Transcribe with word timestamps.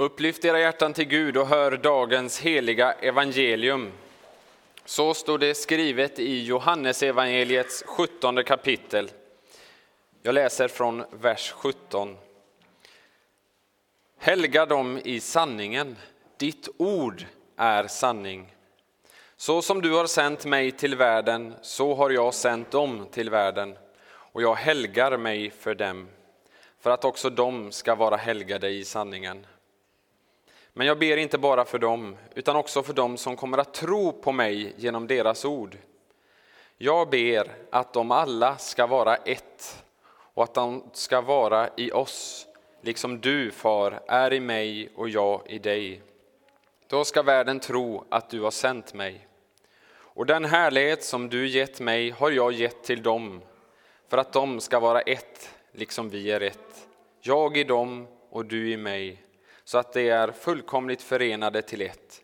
Upplyft 0.00 0.44
era 0.44 0.60
hjärtan 0.60 0.92
till 0.92 1.04
Gud 1.04 1.36
och 1.36 1.46
hör 1.46 1.76
dagens 1.76 2.40
heliga 2.40 2.92
evangelium. 2.92 3.92
Så 4.84 5.14
står 5.14 5.38
det 5.38 5.54
skrivet 5.54 6.18
i 6.18 6.44
Johannesevangeliets 6.44 7.82
17 7.86 8.44
kapitel. 8.44 9.10
Jag 10.22 10.34
läser 10.34 10.68
från 10.68 11.04
vers 11.10 11.52
17. 11.56 12.16
Helga 14.18 14.66
dem 14.66 15.00
i 15.04 15.20
sanningen, 15.20 15.96
ditt 16.36 16.68
ord 16.76 17.24
är 17.56 17.86
sanning. 17.86 18.54
Så 19.36 19.62
som 19.62 19.82
du 19.82 19.92
har 19.92 20.06
sänt 20.06 20.44
mig 20.44 20.72
till 20.72 20.96
världen, 20.96 21.54
så 21.62 21.94
har 21.94 22.10
jag 22.10 22.34
sänt 22.34 22.70
dem 22.70 23.06
till 23.10 23.30
världen, 23.30 23.76
och 24.08 24.42
jag 24.42 24.54
helgar 24.54 25.16
mig 25.16 25.50
för 25.50 25.74
dem, 25.74 26.08
för 26.80 26.90
att 26.90 27.04
också 27.04 27.30
de 27.30 27.72
ska 27.72 27.94
vara 27.94 28.16
helgade 28.16 28.68
i 28.68 28.84
sanningen. 28.84 29.46
Men 30.72 30.86
jag 30.86 30.98
ber 30.98 31.16
inte 31.16 31.38
bara 31.38 31.64
för 31.64 31.78
dem, 31.78 32.16
utan 32.34 32.56
också 32.56 32.82
för 32.82 32.92
dem 32.92 33.16
som 33.16 33.36
kommer 33.36 33.58
att 33.58 33.74
tro 33.74 34.12
på 34.12 34.32
mig 34.32 34.74
genom 34.76 35.06
deras 35.06 35.44
ord. 35.44 35.76
Jag 36.78 37.10
ber 37.10 37.50
att 37.70 37.92
de 37.92 38.10
alla 38.10 38.56
ska 38.56 38.86
vara 38.86 39.16
ett 39.16 39.84
och 40.34 40.44
att 40.44 40.54
de 40.54 40.84
ska 40.92 41.20
vara 41.20 41.68
i 41.76 41.92
oss, 41.92 42.46
liksom 42.80 43.20
du, 43.20 43.50
far, 43.50 44.00
är 44.06 44.32
i 44.32 44.40
mig 44.40 44.88
och 44.94 45.08
jag 45.08 45.42
i 45.46 45.58
dig. 45.58 46.02
Då 46.86 47.04
ska 47.04 47.22
världen 47.22 47.60
tro 47.60 48.04
att 48.08 48.30
du 48.30 48.40
har 48.40 48.50
sänt 48.50 48.94
mig. 48.94 49.26
Och 49.92 50.26
den 50.26 50.44
härlighet 50.44 51.04
som 51.04 51.28
du 51.28 51.48
gett 51.48 51.80
mig 51.80 52.10
har 52.10 52.30
jag 52.30 52.52
gett 52.52 52.82
till 52.82 53.02
dem, 53.02 53.42
för 54.08 54.18
att 54.18 54.32
de 54.32 54.60
ska 54.60 54.80
vara 54.80 55.00
ett, 55.00 55.54
liksom 55.72 56.08
vi 56.08 56.30
är 56.30 56.40
ett. 56.40 56.88
Jag 57.20 57.56
i 57.56 57.64
dem 57.64 58.06
och 58.30 58.46
du 58.46 58.72
i 58.72 58.76
mig 58.76 59.22
så 59.70 59.78
att 59.78 59.92
de 59.92 60.08
är 60.08 60.32
fullkomligt 60.32 61.02
förenade 61.02 61.62
till 61.62 61.82
ett. 61.82 62.22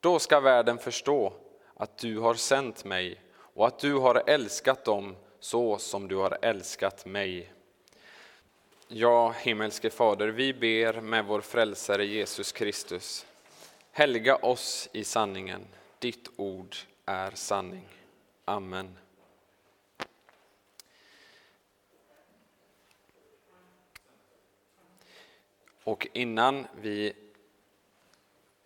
Då 0.00 0.18
ska 0.18 0.40
världen 0.40 0.78
förstå 0.78 1.32
att 1.74 1.98
du 1.98 2.18
har 2.18 2.34
sänt 2.34 2.84
mig 2.84 3.20
och 3.32 3.66
att 3.66 3.78
du 3.78 3.94
har 3.94 4.22
älskat 4.26 4.84
dem 4.84 5.16
så 5.40 5.78
som 5.78 6.08
du 6.08 6.16
har 6.16 6.38
älskat 6.42 7.06
mig. 7.06 7.52
Ja, 8.88 9.30
himmelske 9.30 9.90
Fader, 9.90 10.28
vi 10.28 10.54
ber 10.54 11.00
med 11.00 11.24
vår 11.24 11.40
frälsare 11.40 12.06
Jesus 12.06 12.52
Kristus. 12.52 13.26
Helga 13.92 14.36
oss 14.36 14.88
i 14.92 15.04
sanningen. 15.04 15.66
Ditt 15.98 16.28
ord 16.36 16.76
är 17.06 17.30
sanning. 17.30 17.88
Amen. 18.44 18.96
Och 25.90 26.08
innan, 26.12 26.66
vi, 26.80 27.12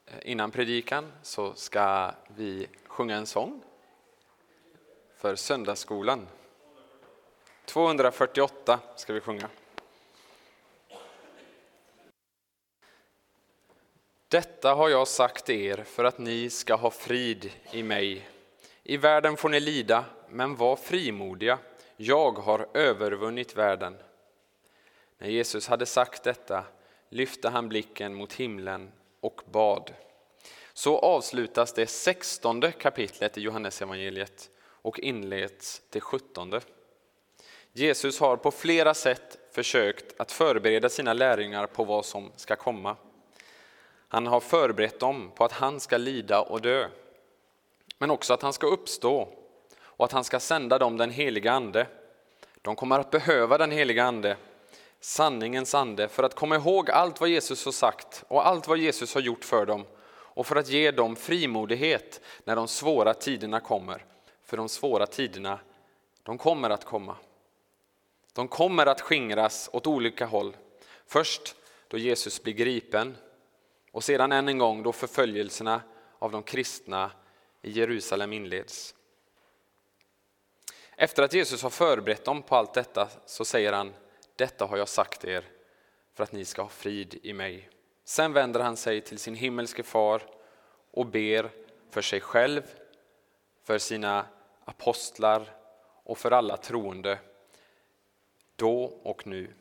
eh, 0.06 0.14
innan 0.22 0.50
predikan 0.50 1.12
så 1.22 1.54
ska 1.54 2.14
vi 2.36 2.68
sjunga 2.86 3.16
en 3.16 3.26
sång 3.26 3.62
för 5.16 5.36
söndagsskolan. 5.36 6.28
248 7.64 8.80
ska 8.96 9.12
vi 9.12 9.20
sjunga. 9.20 9.48
Detta 14.28 14.74
har 14.74 14.88
jag 14.88 15.08
sagt 15.08 15.50
er 15.50 15.84
för 15.84 16.04
att 16.04 16.18
ni 16.18 16.50
ska 16.50 16.74
ha 16.74 16.90
frid 16.90 17.52
i 17.72 17.82
mig. 17.82 18.28
I 18.82 18.96
världen 18.96 19.36
får 19.36 19.48
ni 19.48 19.60
lida, 19.60 20.04
men 20.28 20.56
var 20.56 20.76
frimodiga. 20.76 21.58
Jag 21.96 22.38
har 22.38 22.68
övervunnit 22.74 23.56
världen. 23.56 23.96
När 25.18 25.28
Jesus 25.28 25.68
hade 25.68 25.86
sagt 25.86 26.22
detta 26.22 26.64
lyfte 27.14 27.48
han 27.48 27.68
blicken 27.68 28.14
mot 28.14 28.32
himlen 28.32 28.92
och 29.20 29.42
bad. 29.50 29.92
Så 30.72 30.98
avslutas 30.98 31.72
det 31.72 31.86
sextonde 31.86 32.72
kapitlet 32.72 33.38
i 33.38 33.40
Johannesevangeliet 33.40 34.50
och 34.60 34.98
inleds 34.98 35.82
det 35.90 36.00
sjuttonde. 36.00 36.60
Jesus 37.72 38.20
har 38.20 38.36
på 38.36 38.50
flera 38.50 38.94
sätt 38.94 39.38
försökt 39.52 40.20
att 40.20 40.32
förbereda 40.32 40.88
sina 40.88 41.12
lärjungar 41.12 41.66
på 41.66 41.84
vad 41.84 42.04
som 42.04 42.32
ska 42.36 42.56
komma. 42.56 42.96
Han 44.08 44.26
har 44.26 44.40
förberett 44.40 45.00
dem 45.00 45.30
på 45.34 45.44
att 45.44 45.52
han 45.52 45.80
ska 45.80 45.96
lida 45.96 46.40
och 46.40 46.60
dö, 46.60 46.88
men 47.98 48.10
också 48.10 48.34
att 48.34 48.42
han 48.42 48.52
ska 48.52 48.66
uppstå 48.66 49.28
och 49.78 50.04
att 50.04 50.12
han 50.12 50.24
ska 50.24 50.40
sända 50.40 50.78
dem 50.78 50.96
den 50.96 51.10
heliga 51.10 51.52
Ande. 51.52 51.86
De 52.62 52.76
kommer 52.76 52.98
att 52.98 53.10
behöva 53.10 53.58
den 53.58 53.70
heliga 53.70 54.04
Ande 54.04 54.36
sanningens 55.04 55.74
ande 55.74 56.08
för 56.08 56.22
att 56.22 56.34
komma 56.34 56.56
ihåg 56.56 56.90
allt 56.90 57.20
vad 57.20 57.28
Jesus 57.28 57.64
har 57.64 57.72
sagt 57.72 58.24
och 58.28 58.46
allt 58.46 58.68
vad 58.68 58.78
Jesus 58.78 59.14
har 59.14 59.20
gjort 59.20 59.44
för 59.44 59.66
dem 59.66 59.84
och 60.08 60.46
för 60.46 60.56
att 60.56 60.68
ge 60.68 60.90
dem 60.90 61.16
frimodighet 61.16 62.20
när 62.44 62.56
de 62.56 62.68
svåra 62.68 63.14
tiderna 63.14 63.60
kommer. 63.60 64.04
För 64.44 64.56
de 64.56 64.68
svåra 64.68 65.06
tiderna, 65.06 65.58
de 66.22 66.38
kommer 66.38 66.70
att 66.70 66.84
komma. 66.84 67.16
De 68.32 68.48
kommer 68.48 68.86
att 68.86 69.00
skingras 69.00 69.70
åt 69.72 69.86
olika 69.86 70.26
håll. 70.26 70.56
Först 71.06 71.54
då 71.88 71.98
Jesus 71.98 72.42
blir 72.42 72.54
gripen 72.54 73.16
och 73.92 74.04
sedan 74.04 74.32
än 74.32 74.48
en 74.48 74.58
gång 74.58 74.82
då 74.82 74.92
förföljelserna 74.92 75.80
av 76.18 76.32
de 76.32 76.42
kristna 76.42 77.10
i 77.62 77.70
Jerusalem 77.70 78.32
inleds. 78.32 78.94
Efter 80.96 81.22
att 81.22 81.34
Jesus 81.34 81.62
har 81.62 81.70
förberett 81.70 82.24
dem 82.24 82.42
på 82.42 82.56
allt 82.56 82.74
detta 82.74 83.08
så 83.26 83.44
säger 83.44 83.72
han 83.72 83.92
detta 84.36 84.64
har 84.64 84.76
jag 84.76 84.88
sagt 84.88 85.24
er 85.24 85.44
för 86.14 86.24
att 86.24 86.32
ni 86.32 86.44
ska 86.44 86.62
ha 86.62 86.68
frid 86.68 87.18
i 87.22 87.32
mig. 87.32 87.68
Sen 88.04 88.32
vänder 88.32 88.60
han 88.60 88.76
sig 88.76 89.00
till 89.00 89.18
sin 89.18 89.34
himmelske 89.34 89.82
far 89.82 90.22
och 90.90 91.06
ber 91.06 91.50
för 91.90 92.02
sig 92.02 92.20
själv, 92.20 92.62
för 93.62 93.78
sina 93.78 94.26
apostlar 94.64 95.56
och 96.04 96.18
för 96.18 96.30
alla 96.30 96.56
troende, 96.56 97.18
då 98.56 98.84
och 98.84 99.26
nu. 99.26 99.54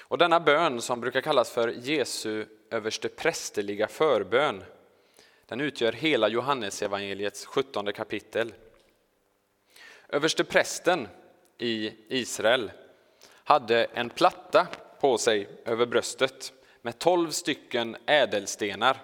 Och 0.00 0.18
denna 0.18 0.40
bön 0.40 0.80
som 0.80 1.00
brukar 1.00 1.20
kallas 1.20 1.50
för 1.50 1.68
Jesu 1.68 2.46
översteprästerliga 2.70 3.88
förbön, 3.88 4.64
den 5.46 5.60
utgör 5.60 5.92
hela 5.92 6.28
Johannesevangeliets 6.28 7.46
17 7.46 7.92
kapitel. 7.92 8.54
Översteprästen 10.08 11.08
i 11.58 11.92
Israel 12.08 12.70
hade 13.48 13.84
en 13.84 14.10
platta 14.10 14.66
på 15.00 15.18
sig 15.18 15.48
över 15.64 15.86
bröstet 15.86 16.52
med 16.82 16.98
tolv 16.98 17.30
stycken 17.30 17.96
ädelstenar, 18.06 19.02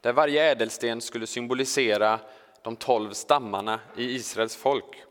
där 0.00 0.12
varje 0.12 0.50
ädelsten 0.50 1.00
skulle 1.00 1.26
symbolisera 1.26 2.20
de 2.62 2.76
tolv 2.76 3.12
stammarna 3.12 3.80
i 3.96 4.14
Israels 4.14 4.56
folk. 4.56 5.02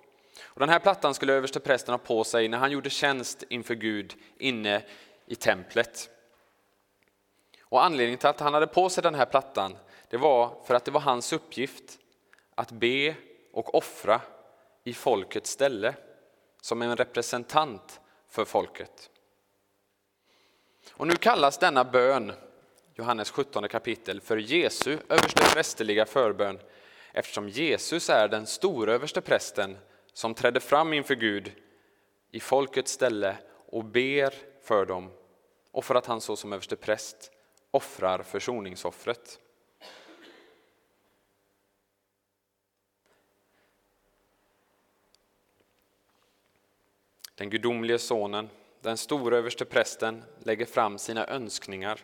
Och 0.44 0.60
den 0.60 0.70
här 0.70 0.80
plattan 0.80 1.14
skulle 1.14 1.34
översteprästen 1.34 1.94
ha 1.94 1.98
på 1.98 2.24
sig 2.24 2.48
när 2.48 2.58
han 2.58 2.72
gjorde 2.72 2.90
tjänst 2.90 3.44
inför 3.50 3.76
Gud 3.76 4.14
inne 4.38 4.84
i 5.26 5.36
templet. 5.36 6.10
Och 7.62 7.84
anledningen 7.84 8.20
till 8.20 8.30
att 8.30 8.40
han 8.40 8.54
hade 8.54 8.68
på 8.68 8.90
sig 8.90 9.04
den 9.04 9.16
här 9.16 9.26
plattan 9.26 9.78
det 10.10 10.18
var 10.18 10.64
för 10.66 10.76
att 10.76 10.86
det 10.86 10.92
var 10.92 11.02
hans 11.02 11.34
uppgift 11.34 12.00
att 12.56 12.72
be 12.72 13.16
och 13.54 13.76
offra 13.76 14.22
i 14.84 14.94
folkets 14.94 15.52
ställe 15.52 15.96
som 16.62 16.82
en 16.82 16.96
representant 16.96 18.00
för 18.34 18.46
folket. 18.46 19.10
Och 20.92 21.08
nu 21.08 21.16
kallas 21.16 21.58
denna 21.58 21.84
bön, 21.84 22.32
Johannes 22.94 23.32
17 23.32 23.70
kapitel, 23.70 24.22
för 24.22 24.38
Jesu 24.38 24.98
översteprästerliga 25.10 26.06
förbön 26.06 26.60
eftersom 27.12 27.50
Jesus 27.50 28.10
är 28.10 28.28
den 28.28 28.46
store 28.46 28.94
översteprästen 28.94 29.78
som 30.14 30.34
trädde 30.34 30.60
fram 30.60 30.94
inför 30.94 31.16
Gud 31.16 31.52
i 32.32 32.40
folkets 32.40 32.92
ställe 32.92 33.38
och 33.70 33.86
ber 33.86 34.34
för 34.64 34.86
dem 34.86 35.12
och 35.72 35.86
för 35.86 35.96
att 35.96 36.06
han 36.06 36.22
så 36.22 36.36
som 36.36 36.54
överstepräst 36.54 37.32
offrar 37.72 38.24
försoningsoffret. 38.24 39.40
Den 47.35 47.50
gudomlige 47.50 48.00
sonen, 48.00 48.50
den 48.81 48.97
store 48.97 49.38
överste 49.38 49.65
prästen, 49.65 50.24
lägger 50.39 50.65
fram 50.65 50.97
sina 50.97 51.27
önskningar, 51.27 52.00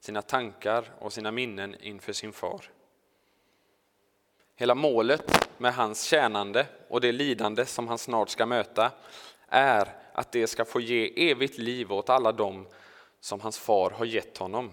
sina 0.00 0.22
tankar 0.22 0.84
och 0.98 1.12
sina 1.12 1.30
minnen 1.30 1.76
inför 1.80 2.12
sin 2.12 2.32
far. 2.32 2.70
Hela 4.56 4.74
målet 4.74 5.50
med 5.58 5.74
hans 5.74 6.02
tjänande 6.02 6.66
och 6.88 7.00
det 7.00 7.12
lidande 7.12 7.66
som 7.66 7.88
han 7.88 7.98
snart 7.98 8.28
ska 8.28 8.46
möta 8.46 8.92
är 9.48 9.96
att 10.12 10.32
det 10.32 10.46
ska 10.46 10.64
få 10.64 10.80
ge 10.80 11.30
evigt 11.30 11.58
liv 11.58 11.92
åt 11.92 12.10
alla 12.10 12.32
dem 12.32 12.66
som 13.20 13.40
hans 13.40 13.58
far 13.58 13.90
har 13.90 14.04
gett 14.04 14.38
honom. 14.38 14.70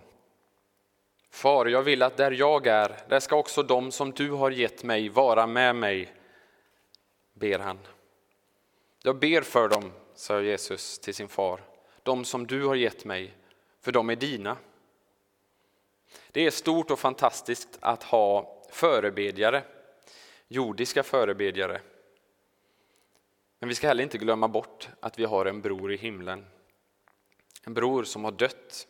Far, 1.30 1.66
jag 1.66 1.82
vill 1.82 2.04
att 2.04 2.18
där 2.18 2.32
jag 2.32 2.68
är, 2.68 2.96
där 3.10 3.20
ska 3.20 3.36
också 3.36 3.64
de 3.64 3.92
som 3.92 4.12
du 4.12 4.32
har 4.32 4.52
gett 4.52 4.84
mig 4.84 5.10
vara 5.10 5.48
med 5.48 5.76
mig, 5.76 6.14
ber 7.34 7.60
han. 7.60 7.80
Jag 9.08 9.20
ber 9.20 9.42
för 9.42 9.70
dem, 9.70 9.92
sa 10.16 10.42
Jesus 10.42 11.00
till 11.00 11.16
sin 11.16 11.28
far, 11.28 11.62
de 12.04 12.26
som 12.26 12.48
du 12.48 12.66
har 12.66 12.76
gett 12.76 13.06
mig, 13.06 13.38
för 13.82 13.92
de 13.92 14.10
är 14.10 14.16
dina. 14.16 14.58
Det 16.32 16.46
är 16.46 16.52
stort 16.52 16.92
och 16.92 17.00
fantastiskt 17.00 17.78
att 17.80 18.04
ha 18.04 18.62
förebedjare, 18.72 19.64
jordiska 20.48 21.04
förebedjare. 21.04 21.82
Men 23.60 23.70
vi 23.70 23.76
ska 23.76 23.88
heller 23.88 24.04
inte 24.04 24.18
glömma 24.18 24.48
bort 24.48 24.90
att 25.00 25.20
vi 25.20 25.26
har 25.26 25.46
en 25.46 25.62
bror 25.62 25.94
i 25.94 25.98
himlen. 25.98 26.46
En 27.64 27.74
bror 27.74 28.04
som 28.04 28.24
har 28.24 28.32
dött, 28.32 28.88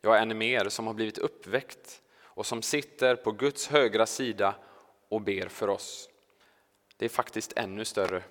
ja 0.00 0.16
ännu 0.16 0.34
mer, 0.34 0.68
som 0.68 0.86
har 0.86 0.94
blivit 0.94 1.18
uppväckt 1.18 2.02
och 2.20 2.46
som 2.46 2.62
sitter 2.62 3.16
på 3.16 3.32
Guds 3.32 3.68
högra 3.68 4.06
sida 4.06 4.54
och 5.08 5.20
ber 5.20 5.48
för 5.48 5.68
oss. 5.68 6.08
Det 6.96 7.04
är 7.04 7.08
faktiskt 7.08 7.52
ännu 7.56 7.84
större. 7.84 8.22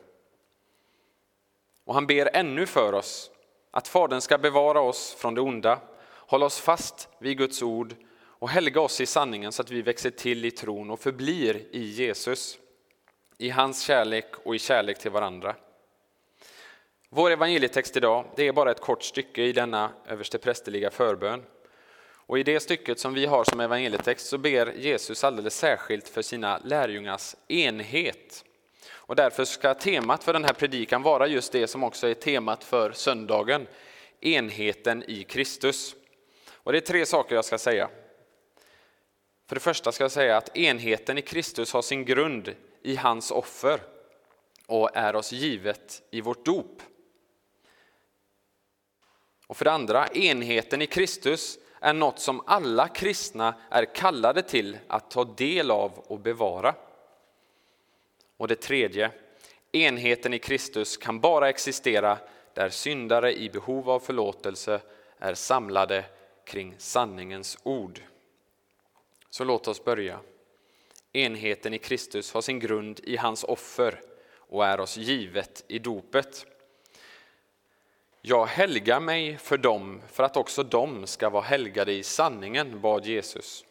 Och 1.88 1.94
han 1.94 2.07
ber 2.07 2.30
ännu 2.34 2.66
för 2.66 2.94
oss 2.94 3.31
att 3.72 3.88
Fadern 3.88 4.22
ska 4.22 4.38
bevara 4.38 4.81
oss 4.81 5.13
från 5.13 5.36
det 5.36 5.42
onda, 5.42 5.80
hålla 6.13 6.45
oss 6.45 6.60
fast 6.60 7.10
vid 7.19 7.38
Guds 7.38 7.62
ord 7.62 7.95
och 8.19 8.50
helga 8.50 8.81
oss 8.81 9.01
i 9.01 9.06
sanningen 9.06 9.51
så 9.51 9.62
att 9.62 9.72
vi 9.72 9.81
växer 9.81 10.10
till 10.10 10.45
i 10.45 10.51
tron 10.51 10.89
och 10.89 11.00
förblir 11.00 11.66
i 11.72 11.84
Jesus, 11.84 12.57
i 13.38 13.50
hans 13.50 13.81
kärlek 13.84 14.25
och 14.44 14.56
i 14.56 14.60
kärlek 14.60 15.00
till 15.00 15.12
varandra. 15.12 15.56
Vår 17.10 17.31
evangelietext 17.31 17.98
idag 17.98 18.25
det 18.36 18.48
är 18.48 18.54
bara 18.54 18.72
ett 18.72 18.81
kort 18.81 19.04
stycke 19.04 19.44
i 19.44 19.51
denna 19.51 19.92
översteprästerliga 20.07 20.92
förbön. 20.92 21.44
Och 22.10 22.39
I 22.39 22.44
det 22.44 22.60
stycket 22.60 23.00
som 23.00 23.13
vi 23.13 23.25
har 23.25 23.44
som 23.44 23.60
evangelietext 23.60 24.28
så 24.28 24.38
ber 24.38 24.74
Jesus 24.74 25.24
alldeles 25.24 25.57
särskilt 25.57 26.07
för 26.07 26.22
sina 26.22 26.57
lärjungars 26.63 27.36
enhet. 27.48 28.44
Och 28.89 29.16
därför 29.16 29.45
ska 29.45 29.74
temat 29.74 30.24
för 30.24 30.34
den 30.34 30.44
här 30.44 30.54
predikan 30.54 31.01
vara 31.01 31.28
just 31.28 31.51
det 31.51 31.68
som 31.68 31.84
också 31.84 32.07
är 32.07 32.13
temat 32.13 32.63
för 32.63 32.92
söndagen, 32.92 33.68
enheten 34.22 35.04
i 35.07 35.24
Kristus. 35.24 35.95
Och 36.54 36.72
det 36.72 36.78
är 36.78 36.81
tre 36.81 37.06
saker 37.06 37.36
jag 37.36 37.45
ska 37.45 37.57
säga. 37.57 37.89
För 39.48 39.56
det 39.56 39.60
första 39.60 39.92
ska 39.92 40.04
jag 40.04 40.12
säga 40.12 40.38
att 40.38 40.57
enheten 40.57 41.18
i 41.18 41.22
Kristus 41.22 41.74
har 41.74 41.81
sin 41.81 42.06
grund 42.06 42.56
i 42.81 42.95
hans 42.95 43.31
offer 43.31 43.81
och 44.66 44.89
är 44.94 45.16
oss 45.16 45.31
givet 45.31 46.01
i 46.12 46.22
vårt 46.22 46.45
dop. 46.45 46.81
Och 49.48 49.57
för 49.57 49.66
det 49.66 49.72
andra, 49.72 50.07
enheten 50.07 50.81
i 50.81 50.88
Kristus 50.88 51.57
är 51.81 51.94
något 51.94 52.19
som 52.19 52.42
alla 52.45 52.88
kristna 52.88 53.56
är 53.69 53.95
kallade 53.95 54.42
till 54.42 54.78
att 54.88 55.12
ta 55.12 55.24
del 55.24 55.72
av 55.72 55.92
och 56.07 56.19
bevara. 56.19 56.75
Och 58.38 58.48
det 58.48 58.62
tredje, 58.62 59.12
enheten 59.72 60.34
i 60.34 60.39
Kristus 60.39 60.98
kan 60.98 61.19
bara 61.19 61.50
existera 61.50 62.18
där 62.54 62.69
syndare 62.69 63.38
i 63.38 63.50
behov 63.50 63.89
av 63.89 64.00
förlåtelse 64.00 64.81
är 65.19 65.34
samlade 65.34 66.06
kring 66.45 66.75
sanningens 66.78 67.57
ord. 67.63 68.01
Så 69.30 69.44
låt 69.44 69.68
oss 69.68 69.84
börja. 69.84 70.19
Enheten 71.13 71.74
i 71.74 71.78
Kristus 71.78 72.34
har 72.34 72.42
sin 72.42 72.60
grund 72.60 73.00
i 73.04 73.18
hans 73.18 73.44
offer 73.44 74.01
och 74.36 74.66
är 74.66 74.80
oss 74.80 74.98
givet 74.98 75.66
i 75.68 75.80
dopet. 75.80 76.45
Jag 78.22 78.45
helgar 78.45 79.00
mig 79.00 79.38
för 79.38 79.57
dem 79.57 80.01
för 80.12 80.24
att 80.24 80.38
också 80.38 80.63
de 80.63 81.07
ska 81.07 81.30
vara 81.30 81.44
helgade 81.44 81.94
i 81.94 82.04
sanningen, 82.04 82.81
bad 82.81 83.06
Jesus. 83.06 83.66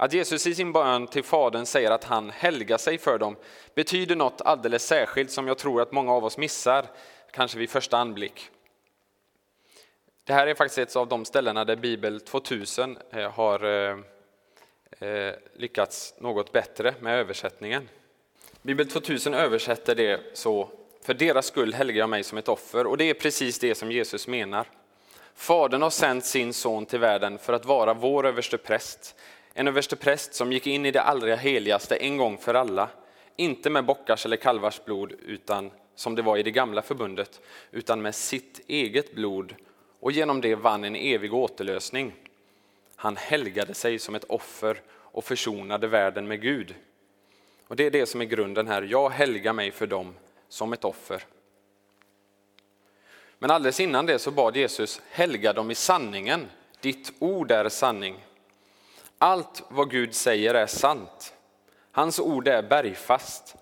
Att 0.00 0.12
Jesus 0.12 0.46
i 0.46 0.54
sin 0.54 0.72
bön 0.72 1.06
till 1.06 1.24
Fadern 1.24 1.66
säger 1.66 1.90
att 1.90 2.04
han 2.04 2.30
helgar 2.30 2.78
sig 2.78 2.98
för 2.98 3.18
dem 3.18 3.36
betyder 3.74 4.16
något 4.16 4.40
alldeles 4.40 4.86
särskilt 4.86 5.30
som 5.30 5.48
jag 5.48 5.58
tror 5.58 5.82
att 5.82 5.92
många 5.92 6.12
av 6.12 6.24
oss 6.24 6.38
missar, 6.38 6.86
kanske 7.30 7.58
vid 7.58 7.70
första 7.70 7.98
anblick. 7.98 8.50
Det 10.24 10.32
här 10.32 10.46
är 10.46 10.54
faktiskt 10.54 10.78
ett 10.78 10.96
av 10.96 11.08
de 11.08 11.24
ställena 11.24 11.64
där 11.64 11.76
Bibel 11.76 12.20
2000 12.20 12.98
eh, 13.10 13.30
har 13.30 13.64
eh, 13.64 13.98
eh, 15.08 15.34
lyckats 15.56 16.14
något 16.18 16.52
bättre 16.52 16.94
med 17.00 17.18
översättningen. 17.18 17.88
Bibel 18.62 18.90
2000 18.90 19.34
översätter 19.34 19.94
det 19.94 20.20
så 20.34 20.68
för 21.02 21.14
deras 21.14 21.46
skull 21.46 21.74
helgar 21.74 21.98
jag 21.98 22.10
mig 22.10 22.22
som 22.22 22.38
ett 22.38 22.48
offer. 22.48 22.86
Och 22.86 22.96
det 22.96 23.04
är 23.04 23.14
precis 23.14 23.58
det 23.58 23.74
som 23.74 23.92
Jesus 23.92 24.26
menar. 24.26 24.66
Fadern 25.34 25.82
har 25.82 25.90
sänt 25.90 26.24
sin 26.24 26.52
son 26.52 26.86
till 26.86 26.98
världen 26.98 27.38
för 27.38 27.52
att 27.52 27.64
vara 27.64 27.94
vår 27.94 28.26
överste 28.26 28.58
präst. 28.58 29.14
En 29.58 29.68
överstepräst 29.68 30.34
som 30.34 30.52
gick 30.52 30.66
in 30.66 30.86
i 30.86 30.90
det 30.90 31.02
allra 31.02 31.36
heligaste 31.36 31.96
en 31.96 32.16
gång 32.16 32.38
för 32.38 32.54
alla. 32.54 32.88
Inte 33.36 33.70
med 33.70 33.84
bockars 33.84 34.26
eller 34.26 34.36
kalvars 34.36 34.84
blod, 34.84 35.12
utan 35.26 35.70
som 35.94 36.14
det 36.14 36.22
var 36.22 36.36
i 36.36 36.42
det 36.42 36.50
gamla 36.50 36.82
förbundet, 36.82 37.40
utan 37.70 38.02
med 38.02 38.14
sitt 38.14 38.60
eget 38.66 39.14
blod 39.14 39.54
och 40.00 40.12
genom 40.12 40.40
det 40.40 40.54
vann 40.54 40.84
en 40.84 40.96
evig 40.96 41.34
återlösning. 41.34 42.14
Han 42.96 43.16
helgade 43.16 43.74
sig 43.74 43.98
som 43.98 44.14
ett 44.14 44.24
offer 44.24 44.80
och 44.90 45.24
försonade 45.24 45.86
världen 45.86 46.28
med 46.28 46.42
Gud. 46.42 46.74
Och 47.66 47.76
Det 47.76 47.86
är 47.86 47.90
det 47.90 48.06
som 48.06 48.20
är 48.20 48.24
grunden 48.24 48.66
här. 48.66 48.82
Jag 48.82 49.10
helgar 49.10 49.52
mig 49.52 49.70
för 49.70 49.86
dem 49.86 50.14
som 50.48 50.72
ett 50.72 50.84
offer. 50.84 51.24
Men 53.38 53.50
alldeles 53.50 53.80
innan 53.80 54.06
det 54.06 54.18
så 54.18 54.30
bad 54.30 54.56
Jesus, 54.56 55.00
helga 55.10 55.52
dem 55.52 55.70
i 55.70 55.74
sanningen. 55.74 56.46
Ditt 56.80 57.12
ord 57.18 57.50
är 57.50 57.68
sanning. 57.68 58.24
Allt 59.18 59.62
vad 59.68 59.90
Gud 59.90 60.14
säger 60.14 60.54
är 60.54 60.66
sant. 60.66 61.34
Hans 61.92 62.20
ord 62.20 62.48
är 62.48 62.62
bergfast. 62.62 63.56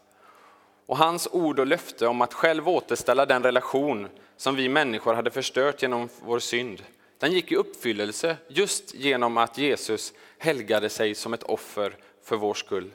Och 0.87 0.99
hans 0.99 1.29
ord 1.33 1.59
och 1.59 1.67
löfte 1.67 2.07
om 2.07 2.21
att 2.21 2.35
själv 2.35 2.69
återställa 2.69 3.27
den 3.27 3.43
relation 3.43 4.09
som 4.37 4.57
vi 4.57 4.69
människor 4.69 5.15
hade 5.15 5.31
förstört 5.31 5.83
genom 5.83 6.09
vår 6.21 6.39
synd, 6.39 6.83
den 7.19 7.33
gick 7.33 7.53
i 7.53 7.57
uppfyllelse 7.57 8.37
just 8.49 8.95
genom 8.95 9.37
att 9.37 9.59
Jesus 9.59 10.13
helgade 10.39 10.89
sig 10.89 11.15
som 11.15 11.35
ett 11.35 11.43
offer 11.43 11.97
för 12.23 12.37
vår 12.37 12.55
skull. 12.55 12.91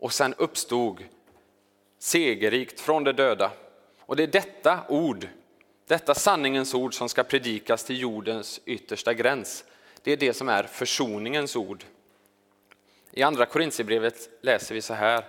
Och 0.00 0.12
sen 0.12 0.34
uppstod 0.38 1.04
segerrikt 1.98 2.80
från 2.80 3.04
de 3.04 3.12
döda. 3.12 3.50
Och 4.00 4.16
det 4.16 4.22
är 4.22 4.26
detta 4.26 4.80
ord, 4.88 5.28
detta 5.86 6.14
sanningens 6.14 6.74
ord 6.74 6.94
som 6.94 7.08
ska 7.08 7.22
predikas 7.22 7.84
till 7.84 8.00
jordens 8.00 8.60
yttersta 8.64 9.14
gräns. 9.14 9.64
Det 10.02 10.12
är 10.12 10.16
det 10.16 10.34
som 10.34 10.48
är 10.48 10.62
försoningens 10.62 11.56
ord. 11.56 11.84
I 13.10 13.22
andra 13.22 13.46
Korintierbrevet 13.46 14.28
läser 14.40 14.74
vi 14.74 14.82
så 14.82 14.94
här. 14.94 15.24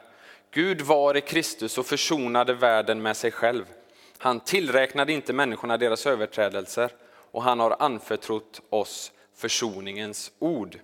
Gud 0.51 0.81
var 0.81 1.17
i 1.17 1.21
Kristus 1.21 1.77
och 1.77 1.85
försonade 1.85 2.53
världen 2.53 3.01
med 3.01 3.17
sig 3.17 3.31
själv. 3.31 3.65
Han 4.17 4.39
tillräknade 4.39 5.13
inte 5.13 5.33
människorna 5.33 5.77
deras 5.77 6.05
överträdelser 6.05 6.91
och 7.31 7.43
han 7.43 7.59
har 7.59 7.75
anförtrott 7.79 8.61
oss 8.69 9.11
försoningens 9.35 10.31
ord. 10.39 10.79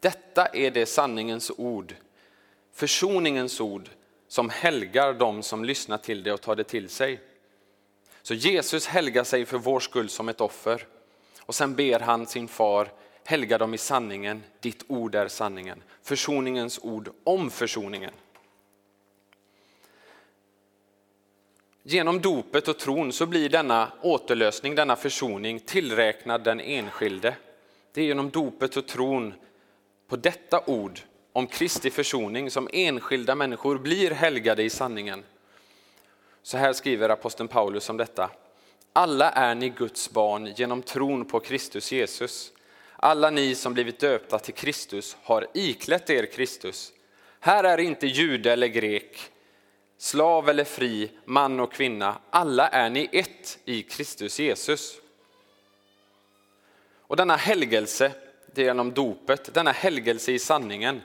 Detta 0.00 0.46
är 0.46 0.70
det 0.70 0.86
sanningens 0.86 1.52
ord, 1.56 1.94
försoningens 2.72 3.60
ord 3.60 3.88
som 4.28 4.50
helgar 4.50 5.12
dem 5.12 5.42
som 5.42 5.64
lyssnar 5.64 5.98
till 5.98 6.22
det 6.22 6.32
och 6.32 6.40
tar 6.40 6.56
det 6.56 6.64
till 6.64 6.88
sig. 6.88 7.20
Så 8.22 8.34
Jesus 8.34 8.86
helgar 8.86 9.24
sig 9.24 9.46
för 9.46 9.58
vår 9.58 9.80
skull 9.80 10.08
som 10.08 10.28
ett 10.28 10.40
offer. 10.40 10.86
Och 11.40 11.54
sen 11.54 11.74
ber 11.74 12.00
han 12.00 12.26
sin 12.26 12.48
far, 12.48 12.88
helga 13.26 13.58
dem 13.58 13.74
i 13.74 13.78
sanningen, 13.78 14.42
ditt 14.60 14.84
ord 14.88 15.14
är 15.14 15.28
sanningen. 15.28 15.82
Försoningens 16.02 16.78
ord 16.82 17.10
om 17.24 17.50
försoningen. 17.50 18.12
Genom 21.82 22.20
dopet 22.20 22.68
och 22.68 22.78
tron 22.78 23.12
så 23.12 23.26
blir 23.26 23.48
denna 23.48 23.92
återlösning, 24.02 24.74
denna 24.74 24.96
försoning 24.96 25.60
tillräknad 25.60 26.44
den 26.44 26.60
enskilde. 26.60 27.36
Det 27.92 28.00
är 28.00 28.04
genom 28.04 28.30
dopet 28.30 28.76
och 28.76 28.86
tron 28.86 29.34
på 30.08 30.16
detta 30.16 30.62
ord 30.66 31.00
om 31.32 31.46
Kristi 31.46 31.90
försoning 31.90 32.50
som 32.50 32.68
enskilda 32.72 33.34
människor 33.34 33.78
blir 33.78 34.10
helgade 34.10 34.62
i 34.62 34.70
sanningen. 34.70 35.24
Så 36.42 36.56
här 36.56 36.72
skriver 36.72 37.08
aposteln 37.08 37.48
Paulus 37.48 37.90
om 37.90 37.96
detta. 37.96 38.30
Alla 38.92 39.30
är 39.30 39.54
ni 39.54 39.68
Guds 39.68 40.10
barn 40.10 40.46
genom 40.56 40.82
tron 40.82 41.24
på 41.24 41.40
Kristus 41.40 41.92
Jesus. 41.92 42.52
Alla 42.96 43.30
ni 43.30 43.54
som 43.54 43.74
blivit 43.74 43.98
döpta 43.98 44.38
till 44.38 44.54
Kristus 44.54 45.16
har 45.22 45.46
iklätt 45.54 46.10
er 46.10 46.26
Kristus. 46.26 46.92
Här 47.40 47.64
är 47.64 47.78
inte 47.78 48.06
jude 48.06 48.52
eller 48.52 48.66
grek, 48.66 49.30
slav 49.98 50.48
eller 50.48 50.64
fri, 50.64 51.10
man 51.24 51.60
och 51.60 51.72
kvinna. 51.72 52.18
Alla 52.30 52.68
är 52.68 52.90
ni 52.90 53.08
ett 53.12 53.58
i 53.64 53.82
Kristus 53.82 54.38
Jesus. 54.38 55.00
Och 57.00 57.16
denna 57.16 57.36
helgelse, 57.36 58.12
det 58.54 58.62
är 58.62 58.66
genom 58.66 58.92
dopet, 58.92 59.54
denna 59.54 59.72
helgelse 59.72 60.32
i 60.32 60.38
sanningen, 60.38 61.00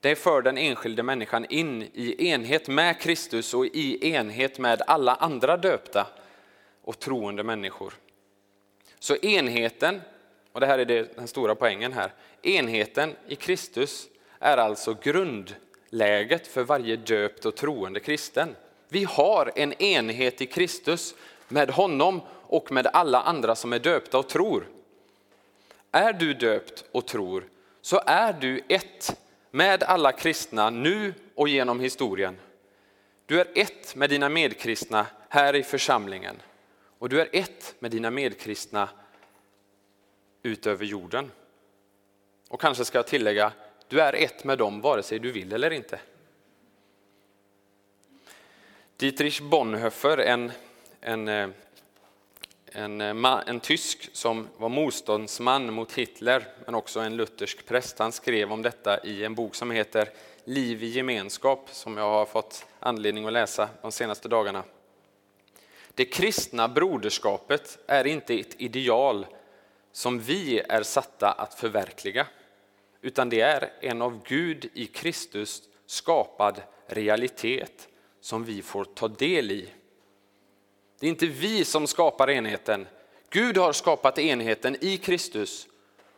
det 0.00 0.16
för 0.16 0.42
den 0.42 0.58
enskilde 0.58 1.02
människan 1.02 1.44
in 1.44 1.82
i 1.82 2.26
enhet 2.28 2.68
med 2.68 3.00
Kristus 3.00 3.54
och 3.54 3.66
i 3.66 4.12
enhet 4.12 4.58
med 4.58 4.82
alla 4.86 5.14
andra 5.14 5.56
döpta 5.56 6.06
och 6.82 6.98
troende 6.98 7.42
människor. 7.42 7.94
Så 9.02 9.16
enheten, 9.16 10.00
och 10.52 10.60
det 10.60 10.66
här 10.66 10.78
är 10.78 10.84
det, 10.84 11.16
den 11.16 11.28
stora 11.28 11.54
poängen 11.54 11.92
här, 11.92 12.12
enheten 12.42 13.16
i 13.28 13.36
Kristus 13.36 14.08
är 14.38 14.56
alltså 14.56 14.96
grundläget 15.02 16.46
för 16.46 16.62
varje 16.62 16.96
döpt 16.96 17.44
och 17.44 17.56
troende 17.56 18.00
kristen. 18.00 18.56
Vi 18.88 19.04
har 19.04 19.52
en 19.56 19.72
enhet 19.72 20.40
i 20.40 20.46
Kristus 20.46 21.14
med 21.48 21.70
honom 21.70 22.20
och 22.28 22.72
med 22.72 22.86
alla 22.86 23.20
andra 23.20 23.54
som 23.54 23.72
är 23.72 23.78
döpta 23.78 24.18
och 24.18 24.28
tror. 24.28 24.66
är 25.92 26.12
du 26.12 26.34
döpt 26.34 26.84
och 26.92 27.06
tror 27.06 27.44
så 27.80 28.02
är 28.06 28.32
du 28.32 28.60
ett 28.68 29.16
med 29.50 29.82
alla 29.82 30.12
kristna 30.12 30.70
nu 30.70 31.14
och 31.34 31.48
genom 31.48 31.80
historien. 31.80 32.36
Du 33.26 33.40
är 33.40 33.46
ett 33.54 33.96
med 33.96 34.10
dina 34.10 34.28
medkristna 34.28 35.06
här 35.28 35.54
i 35.54 35.62
församlingen 35.62 36.36
och 37.02 37.08
du 37.08 37.20
är 37.20 37.28
ett 37.32 37.74
med 37.78 37.90
dina 37.90 38.10
medkristna 38.10 38.88
utöver 40.42 40.84
jorden. 40.84 41.30
Och 42.48 42.60
kanske 42.60 42.84
ska 42.84 42.98
jag 42.98 43.06
tillägga, 43.06 43.52
du 43.88 44.00
är 44.00 44.12
ett 44.12 44.44
med 44.44 44.58
dem 44.58 44.80
vare 44.80 45.02
sig 45.02 45.18
du 45.18 45.32
vill 45.32 45.52
eller 45.52 45.70
inte. 45.70 46.00
Dietrich 48.96 49.40
Bonhoeffer, 49.40 50.18
en, 50.18 50.52
en, 51.00 51.28
eh, 51.28 51.48
en, 52.66 53.00
eh, 53.00 53.40
en 53.46 53.60
tysk 53.60 54.10
som 54.12 54.48
var 54.56 54.68
motståndsman 54.68 55.72
mot 55.72 55.92
Hitler, 55.92 56.46
men 56.64 56.74
också 56.74 57.00
en 57.00 57.16
luthersk 57.16 57.66
präst, 57.66 57.98
han 57.98 58.12
skrev 58.12 58.52
om 58.52 58.62
detta 58.62 59.04
i 59.04 59.24
en 59.24 59.34
bok 59.34 59.54
som 59.54 59.70
heter 59.70 60.08
Liv 60.44 60.82
i 60.82 60.86
gemenskap, 60.86 61.68
som 61.72 61.96
jag 61.96 62.10
har 62.10 62.26
fått 62.26 62.66
anledning 62.80 63.26
att 63.26 63.32
läsa 63.32 63.68
de 63.82 63.92
senaste 63.92 64.28
dagarna. 64.28 64.64
Det 65.94 66.04
kristna 66.04 66.68
broderskapet 66.68 67.78
är 67.86 68.06
inte 68.06 68.34
ett 68.34 68.60
ideal 68.60 69.26
som 69.92 70.18
vi 70.18 70.58
är 70.58 70.82
satta 70.82 71.32
att 71.32 71.54
förverkliga, 71.54 72.26
utan 73.00 73.28
det 73.28 73.40
är 73.40 73.72
en 73.80 74.02
av 74.02 74.22
Gud 74.24 74.70
i 74.74 74.86
Kristus 74.86 75.62
skapad 75.86 76.62
realitet 76.86 77.88
som 78.20 78.44
vi 78.44 78.62
får 78.62 78.84
ta 78.84 79.08
del 79.08 79.50
i. 79.50 79.68
Det 81.00 81.06
är 81.06 81.10
inte 81.10 81.26
vi 81.26 81.64
som 81.64 81.86
skapar 81.86 82.30
enheten. 82.30 82.86
Gud 83.30 83.56
har 83.56 83.72
skapat 83.72 84.18
enheten 84.18 84.76
i 84.80 84.96
Kristus 84.96 85.68